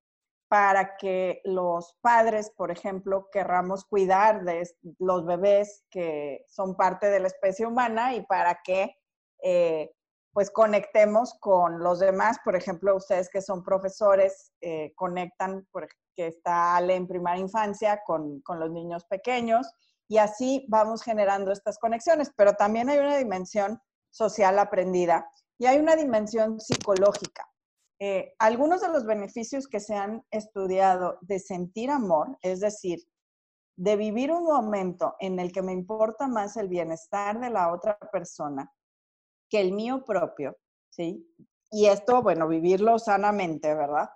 para 0.47 0.95
que 0.97 1.41
los 1.43 1.97
padres, 2.01 2.51
por 2.55 2.71
ejemplo, 2.71 3.29
querramos 3.31 3.85
cuidar 3.85 4.43
de 4.43 4.67
los 4.99 5.25
bebés 5.25 5.83
que 5.89 6.45
son 6.47 6.75
parte 6.75 7.07
de 7.09 7.19
la 7.19 7.27
especie 7.27 7.65
humana 7.65 8.15
y 8.15 8.25
para 8.25 8.61
que 8.63 8.95
eh, 9.43 9.91
pues 10.31 10.49
conectemos 10.51 11.33
con 11.39 11.79
los 11.79 11.99
demás. 11.99 12.37
Por 12.45 12.55
ejemplo, 12.55 12.95
ustedes 12.95 13.29
que 13.29 13.41
son 13.41 13.63
profesores, 13.63 14.53
eh, 14.61 14.93
conectan, 14.95 15.67
porque 15.71 15.95
está 16.15 16.77
Ale 16.77 16.95
en 16.95 17.07
primera 17.07 17.37
infancia 17.37 18.01
con, 18.05 18.41
con 18.41 18.59
los 18.59 18.71
niños 18.71 19.03
pequeños 19.05 19.69
y 20.07 20.19
así 20.19 20.65
vamos 20.69 21.03
generando 21.03 21.51
estas 21.51 21.77
conexiones. 21.77 22.31
Pero 22.37 22.53
también 22.53 22.89
hay 22.89 22.99
una 22.99 23.17
dimensión 23.17 23.81
social 24.11 24.57
aprendida 24.59 25.29
y 25.57 25.65
hay 25.65 25.79
una 25.79 25.95
dimensión 25.95 26.59
psicológica. 26.59 27.49
Eh, 27.99 28.35
algunos 28.37 28.81
de 28.81 28.89
los 28.89 29.05
beneficios 29.05 29.67
que 29.67 29.79
se 29.79 29.95
han 29.95 30.23
estudiado 30.29 31.17
de 31.21 31.39
sentir 31.39 31.89
amor, 31.89 32.37
es 32.41 32.59
decir, 32.59 32.99
de 33.75 33.95
vivir 33.95 34.31
un 34.31 34.43
momento 34.43 35.15
en 35.19 35.39
el 35.39 35.51
que 35.51 35.63
me 35.63 35.71
importa 35.71 36.27
más 36.27 36.57
el 36.57 36.67
bienestar 36.67 37.39
de 37.39 37.49
la 37.49 37.73
otra 37.73 37.97
persona, 38.11 38.71
que 39.49 39.61
el 39.61 39.71
mío 39.71 40.03
propio, 40.05 40.57
¿sí? 40.89 41.27
Y 41.71 41.87
esto, 41.87 42.21
bueno, 42.21 42.47
vivirlo 42.47 42.99
sanamente, 42.99 43.73
¿verdad? 43.73 44.09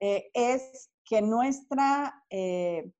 Eh, 0.00 0.30
es 0.34 0.90
que 1.04 1.22
nuestra 1.22 2.22
eh, 2.28 2.92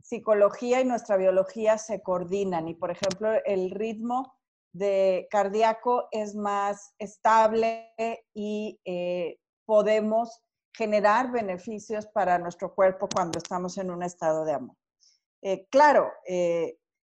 psicología 0.00 0.80
y 0.80 0.84
nuestra 0.84 1.16
biología 1.16 1.76
se 1.78 2.02
coordinan 2.02 2.68
y, 2.68 2.74
por 2.74 2.92
ejemplo, 2.92 3.30
el 3.44 3.72
ritmo 3.72 4.32
de 4.72 5.26
cardíaco 5.30 6.06
es 6.12 6.36
más 6.36 6.94
estable 6.98 7.92
y 8.32 8.78
podemos 9.66 10.42
generar 10.72 11.30
beneficios 11.30 12.06
para 12.06 12.38
nuestro 12.38 12.74
cuerpo 12.74 13.08
cuando 13.12 13.38
estamos 13.38 13.76
en 13.78 13.90
un 13.90 14.02
estado 14.02 14.44
de 14.44 14.54
amor. 14.54 14.76
claro, 15.70 16.12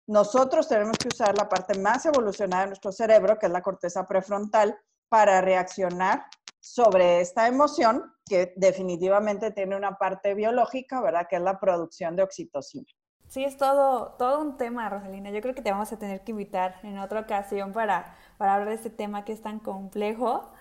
nosotros 0.07 0.69
tenemos 0.69 0.97
que 0.99 1.09
usar 1.09 1.37
la 1.37 1.49
parte 1.49 1.79
más 1.79 2.07
evolucionada 2.07 2.63
de 2.63 2.69
nuestro 2.69 2.93
cerebro, 2.93 3.39
que 3.39 3.47
es 3.47 3.53
la 3.53 3.63
corteza 3.63 4.07
prefrontal, 4.07 4.79
para 5.09 5.41
reaccionar 5.41 6.27
sobre 6.61 7.21
esta 7.21 7.47
emoción 7.47 8.13
que 8.25 8.53
definitivamente 8.57 9.53
tiene 9.53 9.77
una 9.77 9.99
parte 9.99 10.35
biológica, 10.35 11.01
¿verdad? 11.01 11.27
Que 11.29 11.37
es 11.37 11.43
la 11.43 11.61
producción 11.61 12.17
de 12.17 12.25
oxitocina. 12.25 12.87
Sí, 13.29 13.45
es 13.45 13.57
todo, 13.57 14.15
todo 14.19 14.41
un 14.41 14.57
tema, 14.57 14.89
Rosalina. 14.89 15.31
Yo 15.31 15.41
creo 15.41 15.55
que 15.55 15.63
te 15.63 15.71
vamos 15.71 15.93
a 15.93 15.99
tener 15.99 16.23
que 16.23 16.31
invitar 16.31 16.77
en 16.83 16.99
otra 16.99 17.21
ocasión 17.21 17.73
para, 17.73 18.17
para 18.39 18.55
hablar 18.55 18.69
de 18.69 18.75
este 18.77 18.91
tema 18.91 19.25
que 19.25 19.33
es 19.33 19.43
tan 19.43 19.59
complejo. 19.59 20.53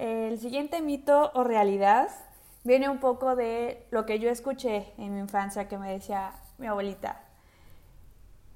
El 0.00 0.38
siguiente 0.38 0.80
mito 0.80 1.30
o 1.34 1.44
realidad 1.44 2.08
viene 2.64 2.88
un 2.88 3.00
poco 3.00 3.36
de 3.36 3.86
lo 3.90 4.06
que 4.06 4.18
yo 4.18 4.30
escuché 4.30 4.94
en 4.96 5.12
mi 5.12 5.20
infancia 5.20 5.68
que 5.68 5.76
me 5.76 5.92
decía 5.92 6.32
mi 6.56 6.68
abuelita 6.68 7.22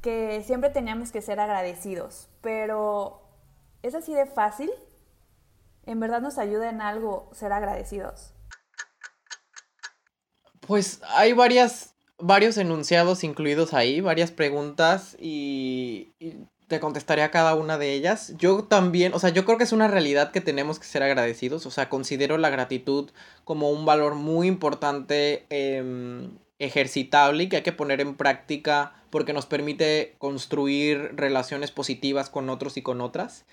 que 0.00 0.42
siempre 0.46 0.70
teníamos 0.70 1.12
que 1.12 1.20
ser 1.20 1.40
agradecidos, 1.40 2.30
pero 2.40 3.22
¿es 3.82 3.94
así 3.94 4.14
de 4.14 4.24
fácil? 4.24 4.70
¿En 5.84 6.00
verdad 6.00 6.22
nos 6.22 6.38
ayuda 6.38 6.70
en 6.70 6.80
algo 6.80 7.30
ser 7.34 7.52
agradecidos? 7.52 8.32
Pues 10.60 11.02
hay 11.08 11.34
varias, 11.34 11.94
varios 12.18 12.56
enunciados 12.56 13.22
incluidos 13.22 13.74
ahí, 13.74 14.00
varias 14.00 14.30
preguntas 14.30 15.14
y, 15.20 16.14
te 16.74 16.80
contestaré 16.80 17.22
a 17.22 17.30
cada 17.30 17.54
una 17.54 17.78
de 17.78 17.92
ellas. 17.92 18.34
Yo 18.36 18.64
también, 18.64 19.14
o 19.14 19.20
sea, 19.20 19.30
yo 19.30 19.44
creo 19.44 19.58
que 19.58 19.64
es 19.64 19.72
una 19.72 19.86
realidad 19.86 20.32
que 20.32 20.40
tenemos 20.40 20.80
que 20.80 20.86
ser 20.86 21.04
agradecidos. 21.04 21.66
O 21.66 21.70
sea, 21.70 21.88
considero 21.88 22.36
la 22.36 22.50
gratitud 22.50 23.10
como 23.44 23.70
un 23.70 23.86
valor 23.86 24.16
muy 24.16 24.48
importante, 24.48 25.46
em, 25.50 26.32
ejercitable 26.58 27.44
y 27.44 27.48
que 27.48 27.56
hay 27.56 27.62
que 27.62 27.72
poner 27.72 28.00
en 28.00 28.16
práctica 28.16 28.94
porque 29.10 29.32
nos 29.32 29.46
permite 29.46 30.16
construir 30.18 31.12
relaciones 31.14 31.70
positivas 31.70 32.28
con 32.30 32.50
otros 32.50 32.76
y 32.76 32.82
con 32.82 33.00
otras. 33.00 33.44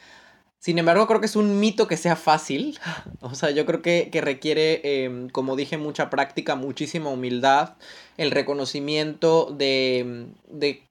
Sin 0.62 0.77
embargo, 0.77 1.08
creo 1.08 1.20
que 1.20 1.25
es 1.25 1.36
un 1.36 1.60
mito 1.60 1.88
que 1.88 1.98
sea 1.98 2.15
fácil. 2.15 2.80
O 3.24 3.36
sea, 3.36 3.51
yo 3.51 3.65
creo 3.65 3.82
que, 3.82 4.10
requiere, 4.22 5.06
em, 5.06 5.30
como 5.30 5.56
dije, 5.56 5.77
mucha 5.77 6.10
práctica, 6.10 6.56
muchísima 6.56 7.10
humildad, 7.10 7.75
el 8.18 8.32
reconocimiento 8.32 9.53
de, 9.58 10.27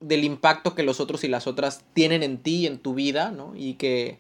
del 0.01 0.25
impacto 0.25 0.75
que 0.75 0.85
los 0.85 1.01
otros 1.01 1.25
y 1.25 1.29
las 1.29 1.47
otras 1.47 1.85
tienen 1.93 2.23
en 2.23 2.39
ti 2.39 2.67
en 2.67 2.79
tu 2.79 2.95
vida, 2.95 3.31
¿no? 3.31 3.53
Y 3.57 3.75
que 3.75 4.19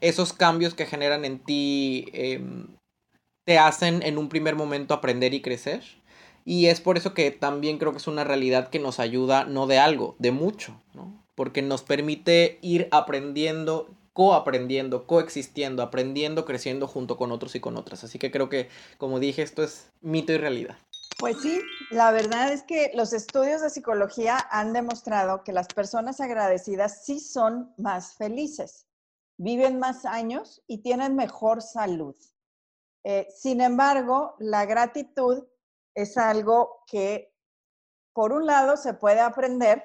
esos 0.00 0.32
cambios 0.32 0.74
que 0.74 0.86
generan 0.86 1.24
en 1.24 1.40
ti 1.40 2.06
em, 2.12 2.66
te 3.44 3.58
hacen 3.58 4.02
en 4.02 4.16
un 4.16 4.28
primer 4.28 4.54
momento 4.56 4.94
aprender 4.94 5.34
y 5.34 5.42
crecer. 5.42 5.82
Y 6.44 6.66
es 6.66 6.80
por 6.80 6.96
eso 6.96 7.14
que 7.14 7.30
también 7.30 7.78
creo 7.78 7.92
que 7.92 7.98
es 7.98 8.06
una 8.06 8.24
realidad 8.24 8.70
que 8.70 8.78
nos 8.78 9.00
ayuda 9.00 9.44
no 9.44 9.66
de 9.66 9.78
algo, 9.78 10.16
de 10.18 10.30
mucho, 10.30 10.80
¿no? 10.94 11.12
Porque 11.34 11.62
nos 11.62 11.82
permite 11.82 12.58
ir 12.62 12.88
aprendiendo 12.90 13.88
coaprendiendo, 14.12 15.06
coexistiendo, 15.06 15.82
aprendiendo, 15.82 16.44
creciendo 16.44 16.86
junto 16.86 17.16
con 17.16 17.32
otros 17.32 17.54
y 17.54 17.60
con 17.60 17.76
otras. 17.76 18.04
Así 18.04 18.18
que 18.18 18.30
creo 18.30 18.48
que, 18.48 18.68
como 18.98 19.20
dije, 19.20 19.42
esto 19.42 19.62
es 19.62 19.90
mito 20.00 20.32
y 20.32 20.38
realidad. 20.38 20.76
Pues 21.18 21.40
sí, 21.42 21.60
la 21.90 22.10
verdad 22.12 22.50
es 22.50 22.62
que 22.62 22.92
los 22.94 23.12
estudios 23.12 23.60
de 23.60 23.68
psicología 23.68 24.38
han 24.50 24.72
demostrado 24.72 25.44
que 25.44 25.52
las 25.52 25.68
personas 25.68 26.20
agradecidas 26.20 27.04
sí 27.04 27.20
son 27.20 27.74
más 27.76 28.14
felices, 28.14 28.86
viven 29.36 29.78
más 29.78 30.06
años 30.06 30.62
y 30.66 30.78
tienen 30.78 31.16
mejor 31.16 31.60
salud. 31.60 32.16
Eh, 33.04 33.28
sin 33.34 33.60
embargo, 33.60 34.34
la 34.38 34.64
gratitud 34.64 35.44
es 35.94 36.16
algo 36.16 36.84
que, 36.86 37.34
por 38.14 38.32
un 38.32 38.46
lado, 38.46 38.78
se 38.78 38.94
puede 38.94 39.20
aprender 39.20 39.84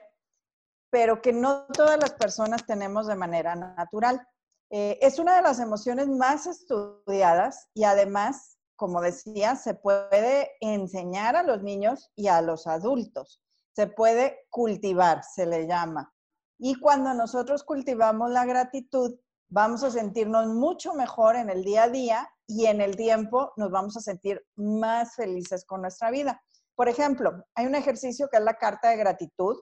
pero 0.96 1.22
que 1.22 1.34
no 1.34 1.66
todas 1.74 2.00
las 2.00 2.14
personas 2.14 2.66
tenemos 2.66 3.06
de 3.06 3.18
manera 3.18 3.54
natural. 3.54 4.25
Eh, 4.70 4.98
es 5.02 5.20
una 5.20 5.36
de 5.36 5.42
las 5.42 5.60
emociones 5.60 6.08
más 6.08 6.48
estudiadas 6.48 7.68
y 7.74 7.84
además, 7.84 8.58
como 8.78 9.02
decía, 9.02 9.58
se 9.58 9.74
puede 9.74 10.52
enseñar 10.62 11.36
a 11.36 11.44
los 11.44 11.62
niños 11.62 12.14
y 12.16 12.30
a 12.30 12.42
los 12.42 12.66
adultos. 12.66 13.42
Se 13.75 13.88
puede 13.88 14.48
cultivar, 14.50 15.22
se 15.25 15.46
le 15.46 15.68
llama. 15.68 16.14
Y 16.58 16.80
cuando 16.80 17.14
nosotros 17.14 17.66
cultivamos 17.66 18.32
la 18.32 18.46
gratitud, 18.46 19.20
vamos 19.50 19.84
a 19.84 19.92
sentirnos 19.92 20.48
mucho 20.48 20.94
mejor 20.94 21.36
en 21.36 21.50
el 21.50 21.66
día 21.66 21.84
a 21.84 21.90
día 21.90 22.30
y 22.48 22.68
en 22.68 22.80
el 22.80 22.96
tiempo 22.96 23.52
nos 23.58 23.70
vamos 23.70 23.98
a 23.98 24.00
sentir 24.00 24.42
más 24.56 25.14
felices 25.16 25.66
con 25.66 25.82
nuestra 25.82 26.10
vida. 26.10 26.42
Por 26.74 26.88
ejemplo, 26.88 27.44
hay 27.54 27.66
un 27.66 27.75
ejercicio 27.75 28.30
que 28.30 28.38
es 28.38 28.44
la 28.44 28.54
carta 28.54 28.92
de 28.92 28.96
gratitud, 28.96 29.58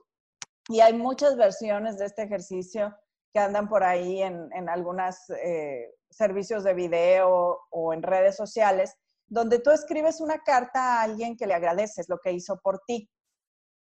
y 0.68 0.80
hay 0.80 0.94
muchas 0.94 1.36
versiones 1.36 1.98
de 1.98 2.06
este 2.06 2.22
ejercicio 2.22 2.94
que 3.32 3.40
andan 3.40 3.68
por 3.68 3.82
ahí 3.82 4.22
en, 4.22 4.48
en 4.52 4.68
algunos 4.68 5.16
eh, 5.30 5.92
servicios 6.10 6.64
de 6.64 6.74
video 6.74 7.60
o 7.70 7.92
en 7.92 8.02
redes 8.02 8.36
sociales, 8.36 8.94
donde 9.26 9.58
tú 9.58 9.70
escribes 9.70 10.20
una 10.20 10.38
carta 10.38 11.00
a 11.00 11.02
alguien 11.02 11.36
que 11.36 11.46
le 11.46 11.54
agradeces 11.54 12.08
lo 12.08 12.18
que 12.18 12.32
hizo 12.32 12.60
por 12.60 12.80
ti. 12.86 13.10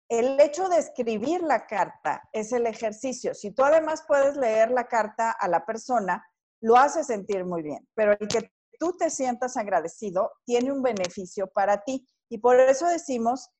El 0.08 0.40
hecho 0.40 0.68
de 0.68 0.78
escribir 0.78 1.42
la 1.42 1.66
carta 1.66 2.22
es 2.32 2.52
el 2.52 2.66
ejercicio. 2.66 3.34
Si 3.34 3.52
tú 3.52 3.62
además 3.64 4.04
puedes 4.06 4.36
leer 4.36 4.70
la 4.70 4.86
carta 4.86 5.30
a 5.32 5.48
la 5.48 5.64
persona, 5.66 6.24
lo 6.60 6.76
hace 6.76 7.04
sentir 7.04 7.44
muy 7.44 7.62
bien, 7.62 7.88
pero 7.94 8.12
el 8.18 8.28
que 8.28 8.52
tú 8.78 8.96
te 8.96 9.10
sientas 9.10 9.56
agradecido 9.56 10.32
tiene 10.44 10.72
un 10.72 10.82
beneficio 10.82 11.48
para 11.48 11.82
ti. 11.82 12.06
Y 12.28 12.38
por 12.38 12.58
eso 12.58 12.86
decimos 12.86 13.50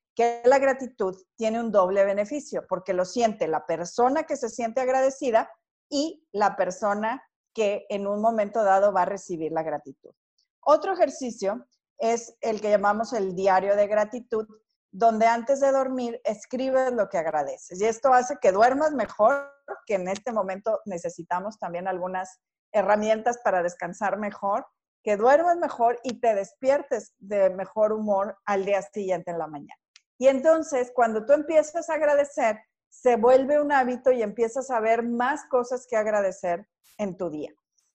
la 0.45 0.59
gratitud 0.59 1.17
tiene 1.37 1.61
un 1.61 1.71
doble 1.71 2.05
beneficio, 2.05 2.67
porque 2.69 2.93
lo 2.93 3.05
siente 3.05 3.49
la 3.49 3.67
persona 3.67 4.25
que 4.25 4.37
se 4.37 4.49
siente 4.49 4.81
agradecida 4.81 5.51
y 5.89 6.27
la 6.33 6.57
persona 6.57 7.23
que 7.55 7.87
en 7.89 8.07
un 8.07 8.21
momento 8.21 8.63
dado 8.63 8.93
va 8.93 9.03
a 9.03 9.07
recibir 9.07 9.53
la 9.53 9.63
gratitud. 9.63 10.13
Otro 10.61 10.93
ejercicio 10.93 11.67
es 11.99 12.37
el 12.41 12.61
que 12.61 12.71
llamamos 12.71 13.13
el 13.13 13.35
diario 13.35 13.77
de 13.77 13.87
gratitud, 13.87 14.47
donde 14.93 15.27
antes 15.27 15.61
de 15.61 15.71
dormir 15.71 16.21
escribes 16.25 16.93
lo 16.93 17.09
que 17.09 17.19
agradeces. 17.19 17.81
Y 17.81 17.85
esto 17.85 18.13
hace 18.13 18.37
que 18.41 18.53
duermas 18.53 18.93
mejor, 18.93 19.53
que 19.87 19.95
en 19.95 20.09
este 20.09 20.33
momento 20.33 20.81
necesitamos 20.85 21.59
también 21.59 21.87
algunas 21.87 22.41
herramientas 22.73 23.39
para 23.45 23.63
descansar 23.63 24.19
mejor, 24.19 24.67
que 25.03 25.17
duermas 25.17 25.57
mejor 25.57 25.99
y 26.03 26.21
te 26.21 26.35
despiertes 26.35 27.15
de 27.19 27.51
mejor 27.51 27.93
humor 27.93 28.37
al 28.45 28.65
día 28.65 28.83
siguiente 28.83 29.31
en 29.31 29.39
la 29.39 29.47
mañana. 29.47 29.81
Y 30.21 30.29
entonces, 30.29 30.93
cuando 30.95 31.25
tú 31.25 31.33
empiezas 31.33 31.89
a 31.89 31.95
agradecer, 31.95 32.61
se 32.91 33.17
vuelve 33.17 33.59
un 33.59 33.73
hábito 33.73 34.13
y 34.13 34.23
empiezas 34.23 34.71
a 34.71 34.79
ver 34.79 35.03
más 35.03 35.47
cosas 35.47 35.87
que 35.89 35.97
agradecer 35.97 36.69
en 36.99 37.17
tu 37.17 37.31
día. 37.31 37.51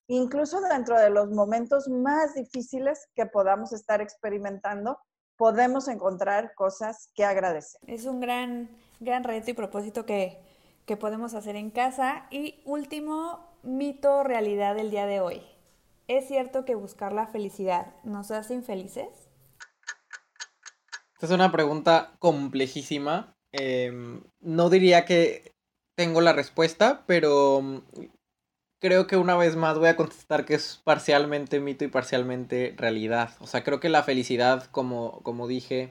Incluso 0.08 0.60
dentro 0.60 0.98
de 0.98 1.08
los 1.08 1.30
momentos 1.30 1.88
más 1.88 2.34
difíciles 2.34 3.06
que 3.14 3.26
podamos 3.26 3.72
estar 3.72 4.00
experimentando, 4.00 4.98
podemos 5.36 5.86
encontrar 5.86 6.52
cosas 6.56 7.12
que 7.14 7.24
agradecer. 7.24 7.80
Es 7.86 8.06
un 8.06 8.18
gran, 8.18 8.76
gran 8.98 9.22
reto 9.22 9.52
y 9.52 9.54
propósito 9.54 10.04
que, 10.04 10.42
que 10.84 10.96
podemos 10.96 11.32
hacer 11.34 11.54
en 11.54 11.70
casa. 11.70 12.26
Y 12.32 12.60
último, 12.64 13.38
mito 13.62 14.24
realidad 14.24 14.74
del 14.74 14.90
día 14.90 15.06
de 15.06 15.20
hoy. 15.20 15.42
¿Es 16.08 16.26
cierto 16.26 16.64
que 16.64 16.74
buscar 16.74 17.12
la 17.12 17.28
felicidad 17.28 17.94
nos 18.02 18.32
hace 18.32 18.54
infelices? 18.54 19.25
Esta 21.16 21.26
es 21.26 21.32
una 21.32 21.50
pregunta 21.50 22.12
complejísima. 22.18 23.34
Em, 23.50 24.20
no 24.40 24.68
diría 24.68 25.06
que 25.06 25.54
tengo 25.96 26.20
la 26.20 26.34
respuesta, 26.34 27.04
pero 27.06 27.62
mm, 27.62 27.78
creo 28.82 29.06
que 29.06 29.16
una 29.16 29.34
vez 29.34 29.56
más 29.56 29.78
voy 29.78 29.88
a 29.88 29.96
contestar 29.96 30.44
que 30.44 30.52
es 30.52 30.82
parcialmente 30.84 31.58
mito 31.58 31.84
y 31.84 31.88
parcialmente 31.88 32.74
realidad. 32.76 33.30
O 33.40 33.46
sea, 33.46 33.64
creo 33.64 33.80
que 33.80 33.88
la 33.88 34.02
felicidad, 34.02 34.66
como, 34.72 35.22
como 35.22 35.48
dije, 35.48 35.90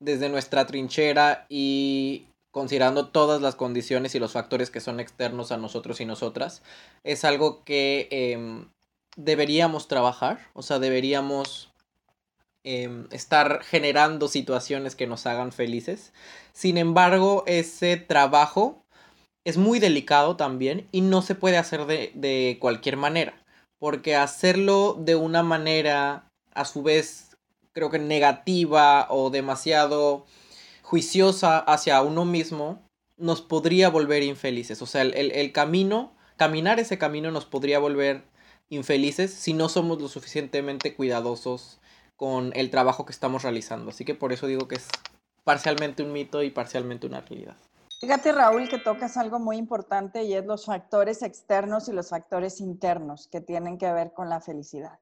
desde 0.00 0.28
nuestra 0.28 0.66
trinchera 0.66 1.46
y 1.48 2.26
considerando 2.50 3.10
todas 3.10 3.40
las 3.40 3.54
condiciones 3.54 4.16
y 4.16 4.18
los 4.18 4.32
factores 4.32 4.72
que 4.72 4.80
son 4.80 4.98
externos 4.98 5.52
a 5.52 5.56
nosotros 5.56 6.00
y 6.00 6.04
nosotras, 6.04 6.64
es 7.04 7.24
algo 7.24 7.62
que 7.62 8.08
em, 8.10 8.68
deberíamos 9.16 9.86
trabajar. 9.86 10.40
O 10.54 10.62
sea, 10.62 10.80
deberíamos 10.80 11.70
Em, 12.70 13.06
estar 13.12 13.62
generando 13.62 14.28
situaciones 14.28 14.94
que 14.94 15.06
nos 15.06 15.24
hagan 15.24 15.52
felices. 15.52 16.12
Sin 16.52 16.76
embargo, 16.76 17.42
ese 17.46 17.96
trabajo 17.96 18.84
es 19.46 19.56
muy 19.56 19.78
delicado 19.78 20.36
también 20.36 20.86
y 20.92 21.00
no 21.00 21.22
se 21.22 21.34
puede 21.34 21.56
hacer 21.56 21.86
de, 21.86 22.12
de 22.14 22.58
cualquier 22.60 22.98
manera. 22.98 23.42
Porque 23.78 24.16
hacerlo 24.16 24.98
de 25.00 25.16
una 25.16 25.42
manera, 25.42 26.28
a 26.52 26.66
su 26.66 26.82
vez, 26.82 27.38
creo 27.72 27.88
que 27.88 27.98
negativa 27.98 29.06
o 29.08 29.30
demasiado 29.30 30.26
juiciosa 30.82 31.60
hacia 31.60 32.02
uno 32.02 32.26
mismo, 32.26 32.82
nos 33.16 33.40
podría 33.40 33.88
volver 33.88 34.22
infelices. 34.22 34.82
O 34.82 34.86
sea, 34.86 35.00
el, 35.00 35.14
el, 35.14 35.52
camino, 35.52 36.12
caminar 36.36 36.78
ese 36.80 36.98
camino 36.98 37.30
nos 37.30 37.46
podría 37.46 37.78
volver 37.78 38.24
infelices 38.68 39.32
si 39.32 39.54
no 39.54 39.70
somos 39.70 40.02
lo 40.02 40.08
suficientemente 40.08 40.94
cuidadosos 40.94 41.80
con 42.18 42.50
el 42.56 42.68
trabajo 42.68 43.06
que 43.06 43.12
estamos 43.12 43.44
realizando. 43.44 43.90
Así 43.90 44.04
que 44.04 44.16
por 44.16 44.32
eso 44.32 44.48
digo 44.48 44.66
que 44.66 44.74
es 44.74 44.88
parcialmente 45.44 46.02
un 46.02 46.12
mito 46.12 46.42
y 46.42 46.50
parcialmente 46.50 47.06
una 47.06 47.20
realidad. 47.20 47.56
Fíjate, 48.00 48.32
Raúl, 48.32 48.68
que 48.68 48.78
tocas 48.78 49.16
algo 49.16 49.38
muy 49.38 49.56
importante 49.56 50.24
y 50.24 50.34
es 50.34 50.44
los 50.44 50.66
factores 50.66 51.22
externos 51.22 51.88
y 51.88 51.92
los 51.92 52.08
factores 52.08 52.60
internos 52.60 53.28
que 53.28 53.40
tienen 53.40 53.78
que 53.78 53.92
ver 53.92 54.12
con 54.12 54.28
la 54.28 54.40
felicidad. 54.40 54.98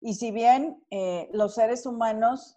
Y 0.00 0.14
si 0.14 0.30
bien 0.30 0.80
eh, 0.90 1.28
los 1.32 1.54
seres 1.56 1.86
humanos 1.86 2.56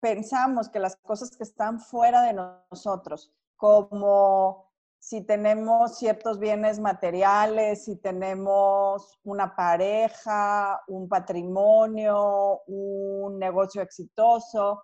pensamos 0.00 0.68
que 0.68 0.78
las 0.78 0.96
cosas 0.96 1.34
que 1.34 1.44
están 1.44 1.80
fuera 1.80 2.20
de 2.20 2.34
nosotros, 2.34 3.32
como 3.56 4.63
si 5.04 5.20
tenemos 5.20 5.98
ciertos 5.98 6.38
bienes 6.38 6.80
materiales, 6.80 7.84
si 7.84 7.96
tenemos 7.96 9.20
una 9.22 9.54
pareja, 9.54 10.80
un 10.88 11.10
patrimonio, 11.10 12.62
un 12.66 13.38
negocio 13.38 13.82
exitoso, 13.82 14.82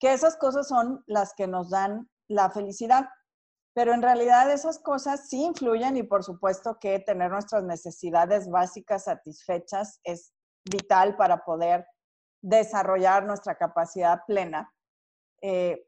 que 0.00 0.14
esas 0.14 0.38
cosas 0.38 0.66
son 0.66 1.04
las 1.06 1.34
que 1.34 1.46
nos 1.46 1.68
dan 1.68 2.08
la 2.26 2.48
felicidad. 2.48 3.06
Pero 3.74 3.92
en 3.92 4.00
realidad 4.00 4.50
esas 4.50 4.78
cosas 4.78 5.28
sí 5.28 5.44
influyen 5.44 5.98
y 5.98 6.04
por 6.04 6.24
supuesto 6.24 6.78
que 6.80 7.00
tener 7.00 7.30
nuestras 7.30 7.64
necesidades 7.64 8.48
básicas 8.48 9.04
satisfechas 9.04 10.00
es 10.04 10.32
vital 10.64 11.16
para 11.16 11.44
poder 11.44 11.86
desarrollar 12.40 13.26
nuestra 13.26 13.56
capacidad 13.56 14.20
plena. 14.26 14.72
Eh, 15.42 15.86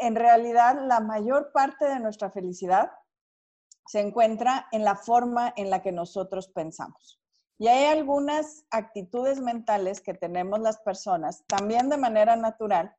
en 0.00 0.16
realidad 0.16 0.76
la 0.86 1.00
mayor 1.00 1.52
parte 1.52 1.86
de 1.86 2.00
nuestra 2.00 2.30
felicidad 2.30 2.90
se 3.86 4.00
encuentra 4.00 4.66
en 4.72 4.84
la 4.84 4.96
forma 4.96 5.52
en 5.56 5.70
la 5.70 5.82
que 5.82 5.92
nosotros 5.92 6.48
pensamos. 6.48 7.20
Y 7.58 7.68
hay 7.68 7.86
algunas 7.86 8.64
actitudes 8.70 9.40
mentales 9.40 10.00
que 10.00 10.14
tenemos 10.14 10.60
las 10.60 10.78
personas, 10.78 11.44
también 11.46 11.88
de 11.88 11.98
manera 11.98 12.36
natural, 12.36 12.94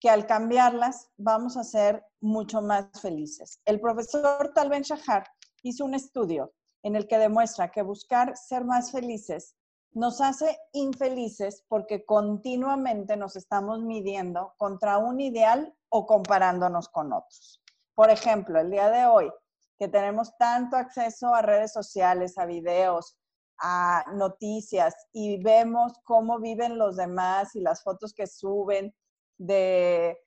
que 0.00 0.10
al 0.10 0.26
cambiarlas 0.26 1.10
vamos 1.16 1.56
a 1.56 1.64
ser 1.64 2.04
mucho 2.20 2.60
más 2.60 2.86
felices. 3.00 3.60
El 3.64 3.80
profesor 3.80 4.52
Tal 4.54 4.68
Ben 4.68 4.82
Shahar 4.82 5.26
hizo 5.62 5.84
un 5.84 5.94
estudio 5.94 6.52
en 6.82 6.96
el 6.96 7.08
que 7.08 7.18
demuestra 7.18 7.70
que 7.70 7.82
buscar 7.82 8.36
ser 8.36 8.64
más 8.64 8.92
felices 8.92 9.56
nos 9.96 10.20
hace 10.20 10.58
infelices 10.74 11.64
porque 11.68 12.04
continuamente 12.04 13.16
nos 13.16 13.34
estamos 13.34 13.80
midiendo 13.80 14.52
contra 14.58 14.98
un 14.98 15.20
ideal 15.22 15.74
o 15.96 16.06
comparándonos 16.06 16.88
con 16.88 17.12
otros. 17.12 17.62
Por 17.94 18.10
ejemplo, 18.10 18.60
el 18.60 18.70
día 18.70 18.90
de 18.90 19.06
hoy, 19.06 19.32
que 19.78 19.88
tenemos 19.88 20.36
tanto 20.36 20.76
acceso 20.76 21.34
a 21.34 21.40
redes 21.40 21.72
sociales, 21.72 22.36
a 22.36 22.44
videos, 22.44 23.18
a 23.58 24.04
noticias 24.12 24.94
y 25.12 25.42
vemos 25.42 25.94
cómo 26.04 26.38
viven 26.38 26.76
los 26.76 26.96
demás 26.96 27.54
y 27.56 27.60
las 27.60 27.82
fotos 27.82 28.12
que 28.12 28.26
suben 28.26 28.94
de 29.38 30.18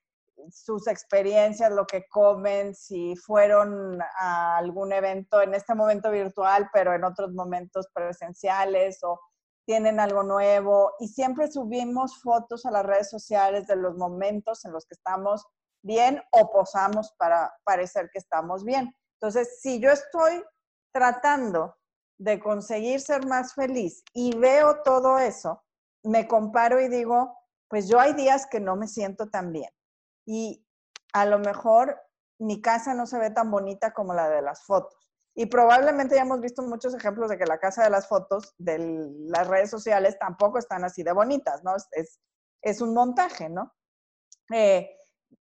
sus 0.49 0.88
experiencias, 0.88 1.71
lo 1.71 1.86
que 1.86 2.08
comen, 2.08 2.73
si 2.73 3.15
fueron 3.15 4.01
a 4.19 4.58
algún 4.58 4.91
evento 4.91 5.41
en 5.41 5.53
este 5.53 5.75
momento 5.75 6.10
virtual, 6.10 6.67
pero 6.73 6.95
en 6.95 7.03
otros 7.03 7.32
momentos 7.34 7.88
presenciales 7.93 9.03
o 9.03 9.19
tienen 9.65 9.99
algo 9.99 10.23
nuevo 10.23 10.93
y 10.99 11.10
siempre 11.10 11.51
subimos 11.51 12.19
fotos 12.23 12.65
a 12.65 12.71
las 12.71 12.84
redes 12.84 13.10
sociales 13.12 13.67
de 13.67 13.75
los 13.75 13.95
momentos 13.95 14.65
en 14.65 14.71
los 14.71 14.88
que 14.88 14.95
estamos 14.95 15.45
bien 15.81 16.21
o 16.31 16.51
posamos 16.51 17.13
para 17.17 17.53
parecer 17.63 18.09
que 18.11 18.19
estamos 18.19 18.63
bien. 18.63 18.93
Entonces, 19.21 19.59
si 19.61 19.79
yo 19.79 19.91
estoy 19.91 20.43
tratando 20.93 21.75
de 22.17 22.39
conseguir 22.39 22.99
ser 22.99 23.25
más 23.25 23.53
feliz 23.53 24.03
y 24.13 24.35
veo 24.37 24.81
todo 24.83 25.19
eso, 25.19 25.63
me 26.03 26.27
comparo 26.27 26.81
y 26.81 26.89
digo, 26.89 27.37
pues 27.69 27.87
yo 27.87 27.99
hay 27.99 28.13
días 28.13 28.47
que 28.47 28.59
no 28.59 28.75
me 28.75 28.87
siento 28.87 29.29
tan 29.29 29.51
bien. 29.51 29.71
Y 30.25 30.65
a 31.13 31.25
lo 31.25 31.39
mejor 31.39 31.99
mi 32.39 32.61
casa 32.61 32.93
no 32.93 33.05
se 33.05 33.19
ve 33.19 33.31
tan 33.31 33.51
bonita 33.51 33.93
como 33.93 34.13
la 34.13 34.29
de 34.29 34.41
las 34.41 34.63
fotos. 34.63 35.11
Y 35.35 35.45
probablemente 35.45 36.15
ya 36.15 36.21
hemos 36.21 36.41
visto 36.41 36.61
muchos 36.63 36.93
ejemplos 36.93 37.29
de 37.29 37.37
que 37.37 37.45
la 37.45 37.59
casa 37.59 37.83
de 37.83 37.89
las 37.89 38.07
fotos 38.07 38.53
de 38.57 38.77
las 39.27 39.47
redes 39.47 39.69
sociales 39.69 40.17
tampoco 40.19 40.57
están 40.57 40.83
así 40.83 41.03
de 41.03 41.13
bonitas, 41.13 41.63
¿no? 41.63 41.75
Es, 41.91 42.19
es 42.61 42.81
un 42.81 42.93
montaje, 42.93 43.49
¿no? 43.49 43.73
Eh, 44.53 44.98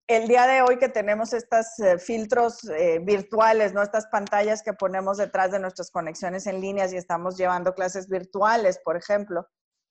el 0.09 0.27
día 0.27 0.47
de 0.47 0.63
hoy 0.63 0.79
que 0.79 0.89
tenemos 0.89 1.35
estos 1.35 1.79
eh, 1.81 1.99
filtros 1.99 2.65
eh, 2.65 2.99
virtuales, 2.99 3.75
¿no? 3.75 3.83
Estas 3.83 4.07
pantallas 4.07 4.63
que 4.63 4.73
ponemos 4.73 5.19
detrás 5.19 5.51
de 5.51 5.59
nuestras 5.59 5.91
conexiones 5.91 6.47
en 6.47 6.63
líneas 6.63 6.95
y 6.95 6.97
estamos 6.97 7.37
llevando 7.37 7.75
clases 7.75 8.09
virtuales, 8.09 8.81
por 8.83 8.97
ejemplo, 8.97 9.47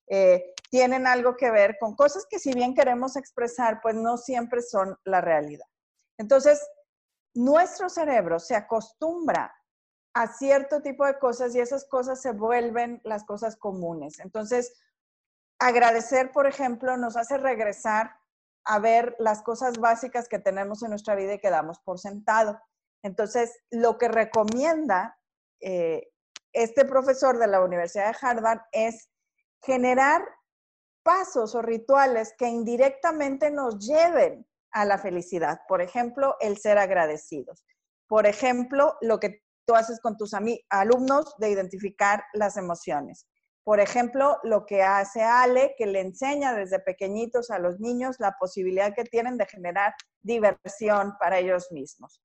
eh, 0.10 0.56
tienen 0.71 1.06
algo 1.06 1.36
que 1.36 1.51
ver 1.51 1.77
con 1.80 1.95
cosas 1.95 2.25
que 2.27 2.39
si 2.39 2.51
bien 2.53 2.73
queremos 2.73 3.15
expresar, 3.15 3.80
pues 3.82 3.93
no 3.93 4.17
siempre 4.17 4.63
son 4.63 4.97
la 5.03 5.21
realidad. 5.21 5.67
Entonces, 6.17 6.67
nuestro 7.36 7.88
cerebro 7.88 8.39
se 8.39 8.56
acostumbra 8.56 9.53
a 10.15 10.27
cierto 10.34 10.82
tipo 10.82 11.06
de 11.06 11.19
cosas 11.19 11.53
y 11.53 11.60
esas 11.60 11.86
cosas 11.86 12.19
se 12.19 12.32
vuelven 12.32 13.01
las 13.03 13.23
cosas 13.23 13.56
comunes. 13.56 14.19
Entonces, 14.19 14.73
agradecer, 15.60 16.32
por 16.32 16.47
ejemplo, 16.47 16.97
nos 16.97 17.15
hace 17.17 17.38
regresar 17.38 18.15
a 18.67 18.80
ver 18.80 19.15
las 19.17 19.41
cosas 19.41 19.80
básicas 19.80 20.27
que 20.27 20.39
tenemos 20.39 20.84
en 20.84 20.89
nuestra 20.89 21.15
vida 21.15 21.36
y 21.36 21.39
que 21.39 21.49
damos 21.49 21.80
por 21.80 21.99
sentado. 21.99 22.60
Entonces, 23.01 23.58
lo 23.71 23.97
que 23.97 24.10
recomienda 24.10 25.17
eh, 25.62 26.10
este 26.51 26.86
profesor 26.86 27.38
de 27.38 27.47
la 27.47 27.62
Universidad 27.62 28.12
de 28.12 28.17
Harvard 28.21 28.60
es 28.71 29.10
generar 29.62 30.21
pasos 31.03 31.56
o 31.56 31.62
rituales 31.62 32.34
que 32.38 32.47
indirectamente 32.47 33.49
nos 33.49 33.80
lleven 33.80 34.45
a 34.71 34.84
la 34.84 34.97
felicidad. 34.97 35.62
Por 35.67 35.82
ejemplo, 35.82 36.36
el 36.41 36.58
ser 36.58 36.77
agradecidos. 36.77 37.63
Por 38.08 38.27
ejemplo, 38.27 38.97
lo 39.01 39.19
que 39.19 39.43
tú 39.65 39.75
haces 39.75 40.01
con 40.01 40.17
tus 40.17 40.32
alumnos 40.69 41.36
de 41.38 41.49
identificar 41.49 42.23
las 42.34 42.58
emociones. 42.58 43.27
Por 43.67 43.82
ejemplo, 43.82 44.39
lo 44.43 44.65
que 44.65 44.82
hace 44.82 45.21
Ale, 45.21 45.75
que 45.77 45.88
le 45.88 45.99
enseña 45.99 46.53
desde 46.53 46.80
pequeñitos 46.80 47.51
a 47.51 47.60
los 47.60 47.82
niños 47.82 48.15
la 48.17 48.38
posibilidad 48.39 48.95
que 48.95 49.03
tienen 49.03 49.38
de 49.38 49.45
generar 49.45 49.93
diversión 50.21 51.17
para 51.19 51.39
ellos 51.39 51.69
mismos. 51.73 52.23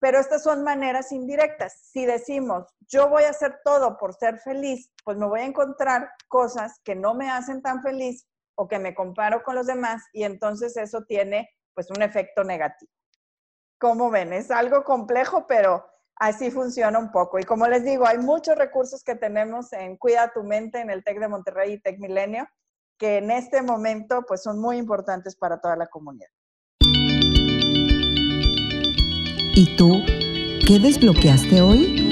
Pero 0.00 0.18
estas 0.18 0.42
son 0.42 0.64
maneras 0.64 1.12
indirectas. 1.12 1.90
Si 1.92 2.06
decimos, 2.06 2.74
yo 2.88 3.08
voy 3.08 3.22
a 3.22 3.30
hacer 3.30 3.60
todo 3.64 3.98
por 3.98 4.14
ser 4.14 4.40
feliz, 4.40 4.90
pues 5.04 5.16
me 5.16 5.28
voy 5.28 5.42
a 5.42 5.44
encontrar 5.44 6.10
cosas 6.26 6.80
que 6.82 6.96
no 6.96 7.14
me 7.14 7.30
hacen 7.30 7.62
tan 7.62 7.82
feliz 7.82 8.26
o 8.56 8.66
que 8.66 8.80
me 8.80 8.92
comparo 8.92 9.44
con 9.44 9.54
los 9.54 9.68
demás 9.68 10.02
y 10.12 10.24
entonces 10.24 10.76
eso 10.76 11.04
tiene 11.04 11.50
pues 11.72 11.88
un 11.92 12.02
efecto 12.02 12.42
negativo. 12.42 12.90
Como 13.78 14.10
ven, 14.10 14.32
es 14.32 14.50
algo 14.50 14.82
complejo, 14.82 15.46
pero 15.46 15.88
así 16.20 16.50
funciona 16.50 16.98
un 16.98 17.10
poco. 17.10 17.40
Y 17.40 17.44
como 17.44 17.66
les 17.66 17.84
digo, 17.84 18.06
hay 18.06 18.18
muchos 18.18 18.56
recursos 18.56 19.02
que 19.02 19.16
tenemos 19.16 19.72
en 19.72 19.96
Cuida 19.96 20.32
tu 20.32 20.44
mente 20.44 20.80
en 20.80 20.90
el 20.90 21.02
TEC 21.02 21.18
de 21.18 21.28
Monterrey 21.28 21.72
y 21.72 21.80
TEC 21.80 21.98
Milenio 21.98 22.46
que 22.98 23.16
en 23.16 23.30
este 23.30 23.62
momento 23.62 24.22
pues 24.28 24.42
son 24.42 24.60
muy 24.60 24.76
importantes 24.76 25.34
para 25.34 25.58
toda 25.58 25.74
la 25.74 25.86
comunidad. 25.86 26.28
¿Y 29.54 29.74
tú 29.76 30.02
qué 30.66 30.78
desbloqueaste 30.78 31.62
hoy? 31.62 32.09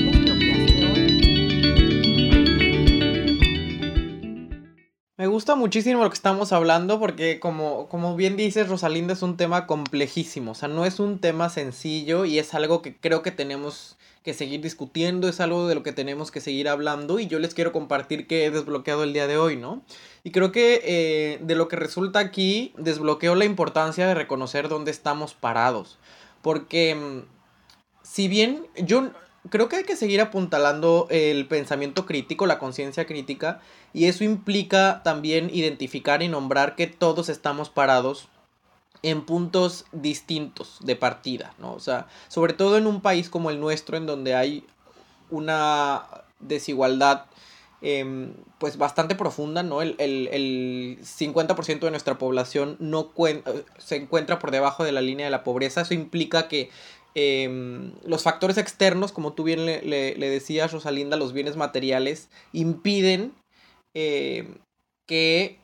Me 5.18 5.26
gusta 5.26 5.56
muchísimo 5.56 6.04
lo 6.04 6.10
que 6.10 6.14
estamos 6.14 6.52
hablando 6.52 7.00
porque 7.00 7.40
como, 7.40 7.88
como 7.88 8.14
bien 8.14 8.36
dices 8.36 8.68
Rosalinda 8.68 9.14
es 9.14 9.22
un 9.22 9.36
tema 9.36 9.66
complejísimo, 9.66 10.52
o 10.52 10.54
sea, 10.54 10.68
no 10.68 10.84
es 10.84 11.00
un 11.00 11.18
tema 11.18 11.48
sencillo 11.48 12.24
y 12.24 12.38
es 12.38 12.54
algo 12.54 12.82
que 12.82 12.96
creo 12.96 13.20
que 13.20 13.32
tenemos 13.32 13.96
que 14.22 14.32
seguir 14.32 14.60
discutiendo, 14.60 15.28
es 15.28 15.40
algo 15.40 15.66
de 15.66 15.74
lo 15.74 15.82
que 15.82 15.90
tenemos 15.90 16.30
que 16.30 16.40
seguir 16.40 16.68
hablando 16.68 17.18
y 17.18 17.26
yo 17.26 17.40
les 17.40 17.52
quiero 17.52 17.72
compartir 17.72 18.28
que 18.28 18.46
he 18.46 18.52
desbloqueado 18.52 19.02
el 19.02 19.12
día 19.12 19.26
de 19.26 19.38
hoy, 19.38 19.56
¿no? 19.56 19.82
Y 20.22 20.30
creo 20.30 20.52
que 20.52 20.82
eh, 20.84 21.40
de 21.42 21.56
lo 21.56 21.66
que 21.66 21.74
resulta 21.74 22.20
aquí 22.20 22.72
desbloqueo 22.78 23.34
la 23.34 23.44
importancia 23.44 24.06
de 24.06 24.14
reconocer 24.14 24.68
dónde 24.68 24.92
estamos 24.92 25.34
parados, 25.34 25.98
porque 26.42 26.94
mm, 26.94 27.22
si 28.04 28.28
bien 28.28 28.68
yo 28.76 29.10
creo 29.50 29.68
que 29.68 29.76
hay 29.76 29.84
que 29.84 29.96
seguir 29.96 30.20
apuntalando 30.20 31.06
el 31.10 31.46
pensamiento 31.46 32.06
crítico, 32.06 32.46
la 32.46 32.58
conciencia 32.58 33.06
crítica, 33.06 33.60
y 33.92 34.06
eso 34.06 34.24
implica 34.24 35.02
también 35.02 35.50
identificar 35.52 36.22
y 36.22 36.28
nombrar 36.28 36.76
que 36.76 36.86
todos 36.86 37.28
estamos 37.28 37.70
parados 37.70 38.28
en 39.02 39.24
puntos 39.24 39.84
distintos 39.92 40.78
de 40.80 40.96
partida, 40.96 41.54
¿no? 41.58 41.72
O 41.72 41.80
sea, 41.80 42.08
sobre 42.28 42.52
todo 42.52 42.76
en 42.76 42.86
un 42.86 43.00
país 43.00 43.28
como 43.28 43.50
el 43.50 43.60
nuestro, 43.60 43.96
en 43.96 44.06
donde 44.06 44.34
hay 44.34 44.64
una 45.30 46.02
desigualdad 46.40 47.26
em, 47.80 48.34
pues 48.58 48.76
bastante 48.76 49.14
profunda, 49.14 49.62
¿no? 49.62 49.82
El, 49.82 49.94
el 49.98 50.98
50% 51.00 51.78
de 51.78 51.90
nuestra 51.90 52.18
población 52.18 52.76
no 52.80 53.12
se 53.78 53.96
encuentra 53.96 54.38
por 54.40 54.50
debajo 54.50 54.82
de 54.82 54.92
la 54.92 55.00
línea 55.00 55.26
de 55.26 55.30
la 55.30 55.44
pobreza. 55.44 55.82
Eso 55.82 55.94
implica 55.94 56.48
que 56.48 56.70
Em, 57.14 57.94
los 58.04 58.22
factores 58.22 58.58
externos, 58.58 59.12
como 59.12 59.32
tú 59.32 59.44
bien 59.44 59.66
le, 59.66 60.14
decías, 60.16 60.72
Rosalinda, 60.72 61.16
los 61.16 61.32
bienes 61.32 61.56
materiales, 61.56 62.28
impiden 62.52 63.34
em, 63.94 64.58
que 65.06 65.58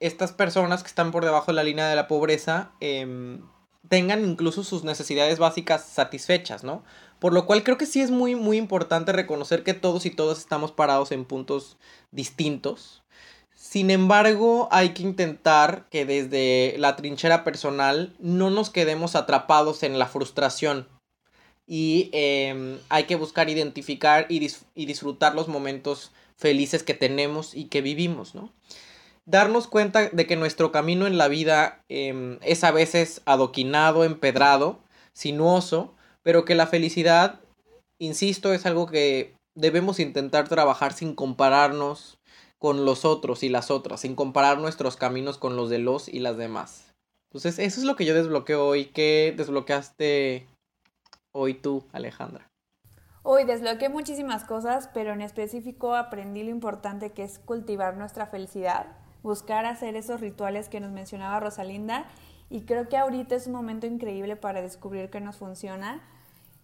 estas 0.00 0.32
personas 0.32 0.82
que 0.82 0.88
están 0.88 1.12
por 1.12 1.24
debajo 1.24 1.52
de 1.52 1.56
la 1.56 1.64
línea 1.64 1.88
de 1.88 1.96
la 1.96 2.08
pobreza 2.08 2.72
em, 2.80 3.42
tengan 3.88 4.24
incluso 4.24 4.64
sus 4.64 4.84
necesidades 4.84 5.38
básicas 5.38 5.84
satisfechas, 5.84 6.64
¿no? 6.64 6.82
Por 7.20 7.32
lo 7.32 7.46
cual 7.46 7.62
creo 7.62 7.78
que 7.78 7.86
sí 7.86 8.00
es 8.00 8.10
muy, 8.10 8.34
muy 8.34 8.56
importante 8.56 9.12
reconocer 9.12 9.62
que 9.62 9.74
todos 9.74 10.06
y 10.06 10.10
todas 10.10 10.38
estamos 10.38 10.72
parados 10.72 11.12
en 11.12 11.24
puntos 11.24 11.76
distintos, 12.10 13.01
sin 13.72 13.90
embargo, 13.90 14.68
hay 14.70 14.90
que 14.90 15.02
intentar 15.02 15.86
que 15.88 16.04
desde 16.04 16.74
la 16.76 16.94
trinchera 16.94 17.42
personal 17.42 18.14
no 18.18 18.50
nos 18.50 18.68
quedemos 18.68 19.16
atrapados 19.16 19.82
en 19.82 19.98
la 19.98 20.08
frustración. 20.08 20.86
Y 21.66 22.10
em, 22.12 22.78
hay 22.90 23.04
que 23.04 23.16
buscar 23.16 23.48
identificar 23.48 24.26
y, 24.28 24.40
disfrutar 24.74 25.34
los 25.34 25.48
momentos 25.48 26.12
felices 26.36 26.82
que 26.82 26.92
tenemos 26.92 27.54
y 27.54 27.64
que 27.64 27.80
vivimos, 27.80 28.34
¿no? 28.34 28.52
Darnos 29.24 29.68
cuenta 29.68 30.10
de 30.10 30.26
que 30.26 30.36
nuestro 30.36 30.70
camino 30.70 31.06
en 31.06 31.16
la 31.16 31.28
vida 31.28 31.82
em, 31.88 32.38
es 32.42 32.64
a 32.64 32.72
veces 32.72 33.22
adoquinado, 33.24 34.04
empedrado, 34.04 34.80
sinuoso, 35.14 35.94
pero 36.22 36.44
que 36.44 36.54
la 36.54 36.66
felicidad, 36.66 37.40
insisto, 37.98 38.52
es 38.52 38.66
algo 38.66 38.86
que 38.86 39.32
debemos 39.54 39.98
intentar 39.98 40.46
trabajar 40.46 40.92
sin 40.92 41.14
compararnos, 41.14 42.18
con 42.62 42.84
los 42.84 43.04
otros 43.04 43.42
y 43.42 43.48
las 43.48 43.72
otras, 43.72 44.02
sin 44.02 44.14
comparar 44.14 44.58
nuestros 44.58 44.96
caminos 44.96 45.36
con 45.36 45.56
los 45.56 45.68
de 45.68 45.80
los 45.80 46.06
y 46.06 46.20
las 46.20 46.36
demás. 46.36 46.94
Entonces, 47.28 47.58
eso 47.58 47.80
es 47.80 47.84
lo 47.84 47.96
que 47.96 48.04
yo 48.04 48.14
desbloqueo 48.14 48.64
hoy. 48.64 48.84
¿Qué 48.84 49.34
desbloqueaste 49.36 50.46
hoy 51.32 51.54
tú, 51.54 51.82
Alejandra? 51.90 52.48
Hoy 53.24 53.42
desbloqueé 53.42 53.88
muchísimas 53.88 54.44
cosas, 54.44 54.88
pero 54.94 55.12
en 55.12 55.22
específico 55.22 55.96
aprendí 55.96 56.44
lo 56.44 56.50
importante 56.50 57.10
que 57.10 57.24
es 57.24 57.40
cultivar 57.40 57.96
nuestra 57.96 58.26
felicidad, 58.26 58.86
buscar 59.24 59.66
hacer 59.66 59.96
esos 59.96 60.20
rituales 60.20 60.68
que 60.68 60.78
nos 60.78 60.92
mencionaba 60.92 61.40
Rosalinda 61.40 62.06
y 62.48 62.60
creo 62.60 62.88
que 62.88 62.96
ahorita 62.96 63.34
es 63.34 63.48
un 63.48 63.54
momento 63.54 63.88
increíble 63.88 64.36
para 64.36 64.62
descubrir 64.62 65.10
qué 65.10 65.20
nos 65.20 65.36
funciona. 65.36 66.00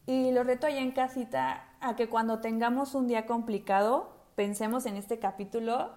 Y 0.07 0.31
lo 0.31 0.45
reto 0.45 0.69
allá 0.69 0.79
en 0.81 0.93
casita 0.93 1.65
a 1.81 1.97
que 1.97 2.09
cuando 2.09 2.39
tengamos 2.39 2.95
un 2.95 3.09
día 3.09 3.27
complicado, 3.27 4.18
pensemos 4.39 4.87
en 4.87 4.97
este 4.97 5.19
capítulo 5.19 5.91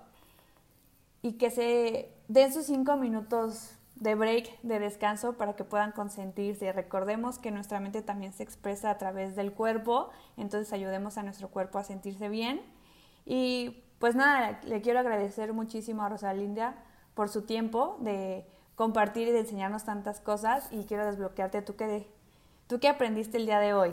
y 1.21 1.33
que 1.33 1.51
se 1.51 2.11
den 2.27 2.51
sus 2.51 2.65
cinco 2.65 2.97
minutos 2.97 3.75
de 3.93 4.15
break, 4.15 4.59
de 4.63 4.79
descanso, 4.79 5.33
para 5.33 5.55
que 5.55 5.63
puedan 5.63 5.91
consentirse. 5.91 6.73
Recordemos 6.73 7.37
que 7.37 7.51
nuestra 7.51 7.79
mente 7.79 8.01
también 8.01 8.33
se 8.33 8.41
expresa 8.41 8.89
a 8.89 8.97
través 8.97 9.35
del 9.35 9.53
cuerpo, 9.53 10.09
entonces 10.37 10.73
ayudemos 10.73 11.19
a 11.19 11.23
nuestro 11.23 11.49
cuerpo 11.49 11.77
a 11.77 11.83
sentirse 11.83 12.29
bien. 12.29 12.63
Y 13.27 13.83
pues 13.99 14.15
nada, 14.15 14.59
le 14.63 14.81
quiero 14.81 14.97
agradecer 14.97 15.53
muchísimo 15.53 16.01
a 16.01 16.09
Rosalinda 16.09 16.83
por 17.13 17.29
su 17.29 17.43
tiempo 17.43 17.97
de 17.99 18.47
compartir 18.73 19.27
y 19.27 19.31
de 19.33 19.41
enseñarnos 19.41 19.83
tantas 19.83 20.19
cosas 20.19 20.67
y 20.71 20.85
quiero 20.85 21.05
desbloquearte. 21.05 21.61
¿Tú 21.61 21.75
¿Tú 22.65 22.79
qué 22.79 22.87
aprendiste 22.87 23.37
el 23.37 23.45
día 23.45 23.59
de 23.59 23.75
hoy? 23.75 23.91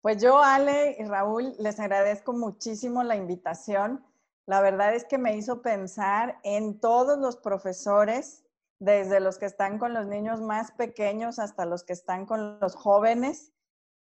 Pues 0.00 0.22
yo, 0.22 0.38
Ale 0.38 0.96
y 0.98 1.04
Raúl, 1.04 1.54
les 1.58 1.80
agradezco 1.80 2.32
muchísimo 2.32 3.02
la 3.02 3.16
invitación. 3.16 4.04
La 4.46 4.60
verdad 4.60 4.94
es 4.94 5.04
que 5.04 5.18
me 5.18 5.36
hizo 5.36 5.60
pensar 5.60 6.38
en 6.44 6.78
todos 6.80 7.18
los 7.18 7.36
profesores 7.36 8.44
desde 8.78 9.18
los 9.18 9.38
que 9.38 9.46
están 9.46 9.78
con 9.78 9.92
los 9.92 10.06
niños 10.06 10.40
más 10.40 10.70
pequeños 10.72 11.40
hasta 11.40 11.66
los 11.66 11.82
que 11.82 11.92
están 11.92 12.26
con 12.26 12.60
los 12.60 12.76
jóvenes 12.76 13.52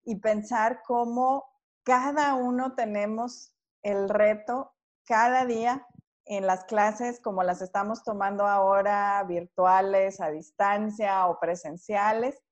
y 0.04 0.16
pensar 0.16 0.82
cómo 0.86 1.44
cada 1.82 2.34
uno 2.34 2.74
tenemos 2.74 3.54
el 3.82 4.10
reto 4.10 4.74
cada 5.06 5.46
día 5.46 5.86
en 6.26 6.46
las 6.46 6.64
clases 6.64 7.20
como 7.20 7.42
las 7.42 7.62
estamos 7.62 8.02
tomando 8.02 8.46
ahora, 8.46 9.22
virtuales, 9.24 10.20
a 10.20 10.30
distancia 10.30 11.26
o 11.28 11.40
presenciales, 11.40 12.42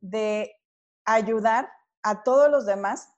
de 0.00 0.56
ayudar 1.04 1.68
a 2.08 2.22
todos 2.22 2.50
los 2.50 2.64
demás 2.64 3.10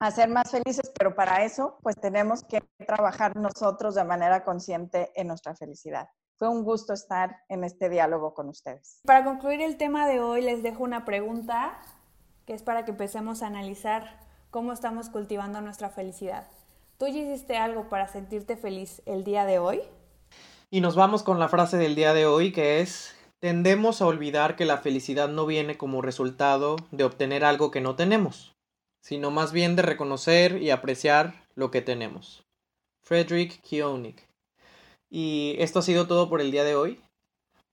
a 0.00 0.10
ser 0.10 0.28
más 0.28 0.50
felices, 0.50 0.92
pero 0.98 1.14
para 1.14 1.44
eso 1.44 1.78
pues 1.82 1.96
tenemos 1.96 2.42
que 2.42 2.60
trabajar 2.86 3.36
nosotros 3.36 3.94
de 3.94 4.04
manera 4.04 4.44
consciente 4.44 5.12
en 5.14 5.28
nuestra 5.28 5.54
felicidad. 5.54 6.08
Fue 6.36 6.48
un 6.48 6.64
gusto 6.64 6.92
estar 6.92 7.36
en 7.48 7.64
este 7.64 7.88
diálogo 7.88 8.34
con 8.34 8.48
ustedes. 8.48 9.00
Para 9.04 9.24
concluir 9.24 9.62
el 9.62 9.78
tema 9.78 10.06
de 10.06 10.20
hoy, 10.20 10.42
les 10.42 10.62
dejo 10.62 10.82
una 10.82 11.04
pregunta 11.04 11.78
que 12.44 12.52
es 12.52 12.62
para 12.62 12.84
que 12.84 12.90
empecemos 12.90 13.42
a 13.42 13.46
analizar 13.46 14.20
cómo 14.50 14.72
estamos 14.72 15.08
cultivando 15.08 15.60
nuestra 15.62 15.88
felicidad. 15.88 16.46
¿Tú 16.98 17.06
ya 17.06 17.20
hiciste 17.20 17.56
algo 17.56 17.88
para 17.88 18.08
sentirte 18.08 18.56
feliz 18.56 19.02
el 19.06 19.24
día 19.24 19.46
de 19.46 19.58
hoy? 19.58 19.80
Y 20.70 20.80
nos 20.80 20.94
vamos 20.94 21.22
con 21.22 21.38
la 21.38 21.48
frase 21.48 21.76
del 21.78 21.94
día 21.94 22.12
de 22.12 22.26
hoy 22.26 22.52
que 22.52 22.80
es, 22.80 23.15
tendemos 23.40 24.00
a 24.00 24.06
olvidar 24.06 24.56
que 24.56 24.64
la 24.64 24.78
felicidad 24.78 25.28
no 25.28 25.46
viene 25.46 25.76
como 25.76 26.02
resultado 26.02 26.76
de 26.90 27.04
obtener 27.04 27.44
algo 27.44 27.70
que 27.70 27.80
no 27.80 27.96
tenemos, 27.96 28.54
sino 29.02 29.30
más 29.30 29.52
bien 29.52 29.76
de 29.76 29.82
reconocer 29.82 30.60
y 30.62 30.70
apreciar 30.70 31.46
lo 31.54 31.70
que 31.70 31.82
tenemos. 31.82 32.44
Frederick 33.04 33.60
Koenig 33.68 34.26
y 35.10 35.56
esto 35.58 35.78
ha 35.78 35.82
sido 35.82 36.06
todo 36.06 36.28
por 36.28 36.40
el 36.40 36.50
día 36.50 36.64
de 36.64 36.74
hoy. 36.74 37.00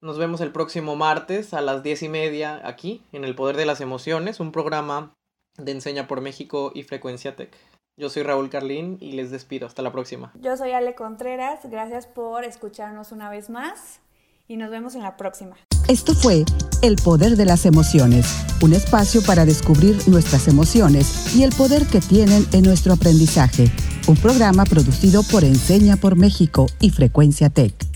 Nos 0.02 0.17
vemos 0.17 0.41
el 0.41 0.52
próximo 0.52 0.95
martes 0.95 1.54
a 1.54 1.62
las 1.62 1.82
diez 1.82 2.04
y 2.04 2.10
media 2.10 2.62
aquí 2.67 3.04
en 3.12 3.23
El 3.23 3.36
Poder 3.36 3.56
de 3.56 3.65
las 3.65 3.82
Emociones, 3.82 4.39
un 4.39 4.52
programa 4.52 5.13
de 5.58 5.71
Enseña 5.71 6.08
por 6.08 6.21
México 6.21 6.71
y 6.76 6.84
Frecuencia 6.84 7.36
Tech. 7.36 7.56
Yo 7.97 8.10
soy 8.10 8.23
Raúl 8.23 8.49
Carlín 8.49 8.97
y 8.99 9.13
les 9.13 9.32
despido. 9.32 9.67
Hasta 9.67 9.82
la 9.82 9.91
próxima. 9.91 10.32
Yo 10.36 10.58
soy 10.58 10.71
Ale 10.71 10.95
Contreras. 10.95 11.60
Gracias 11.63 12.08
por 12.08 12.43
escucharnos 12.43 13.12
una 13.12 13.30
vez 13.30 13.49
más 13.49 14.02
y 14.47 14.58
nos 14.58 14.69
vemos 14.69 14.95
en 14.95 15.03
la 15.03 15.17
próxima. 15.17 15.56
Esto 15.88 16.13
fue 16.13 16.45
El 16.82 16.95
Poder 16.97 17.36
de 17.38 17.45
las 17.45 17.65
Emociones, 17.65 18.25
un 18.62 18.73
espacio 18.73 19.21
para 19.23 19.45
descubrir 19.45 19.97
nuestras 20.08 20.47
emociones 20.47 21.36
y 21.36 21.43
el 21.43 21.51
poder 21.51 21.86
que 21.88 22.01
tienen 22.01 22.45
en 22.51 22.63
nuestro 22.63 22.93
aprendizaje 22.93 23.71
un 24.08 24.15
programa 24.17 24.65
producido 24.65 25.23
por 25.23 25.43
Enseña 25.43 25.95
por 25.95 26.15
México 26.15 26.67
y 26.79 26.89
Frecuencia 26.89 27.49
Tech. 27.49 27.92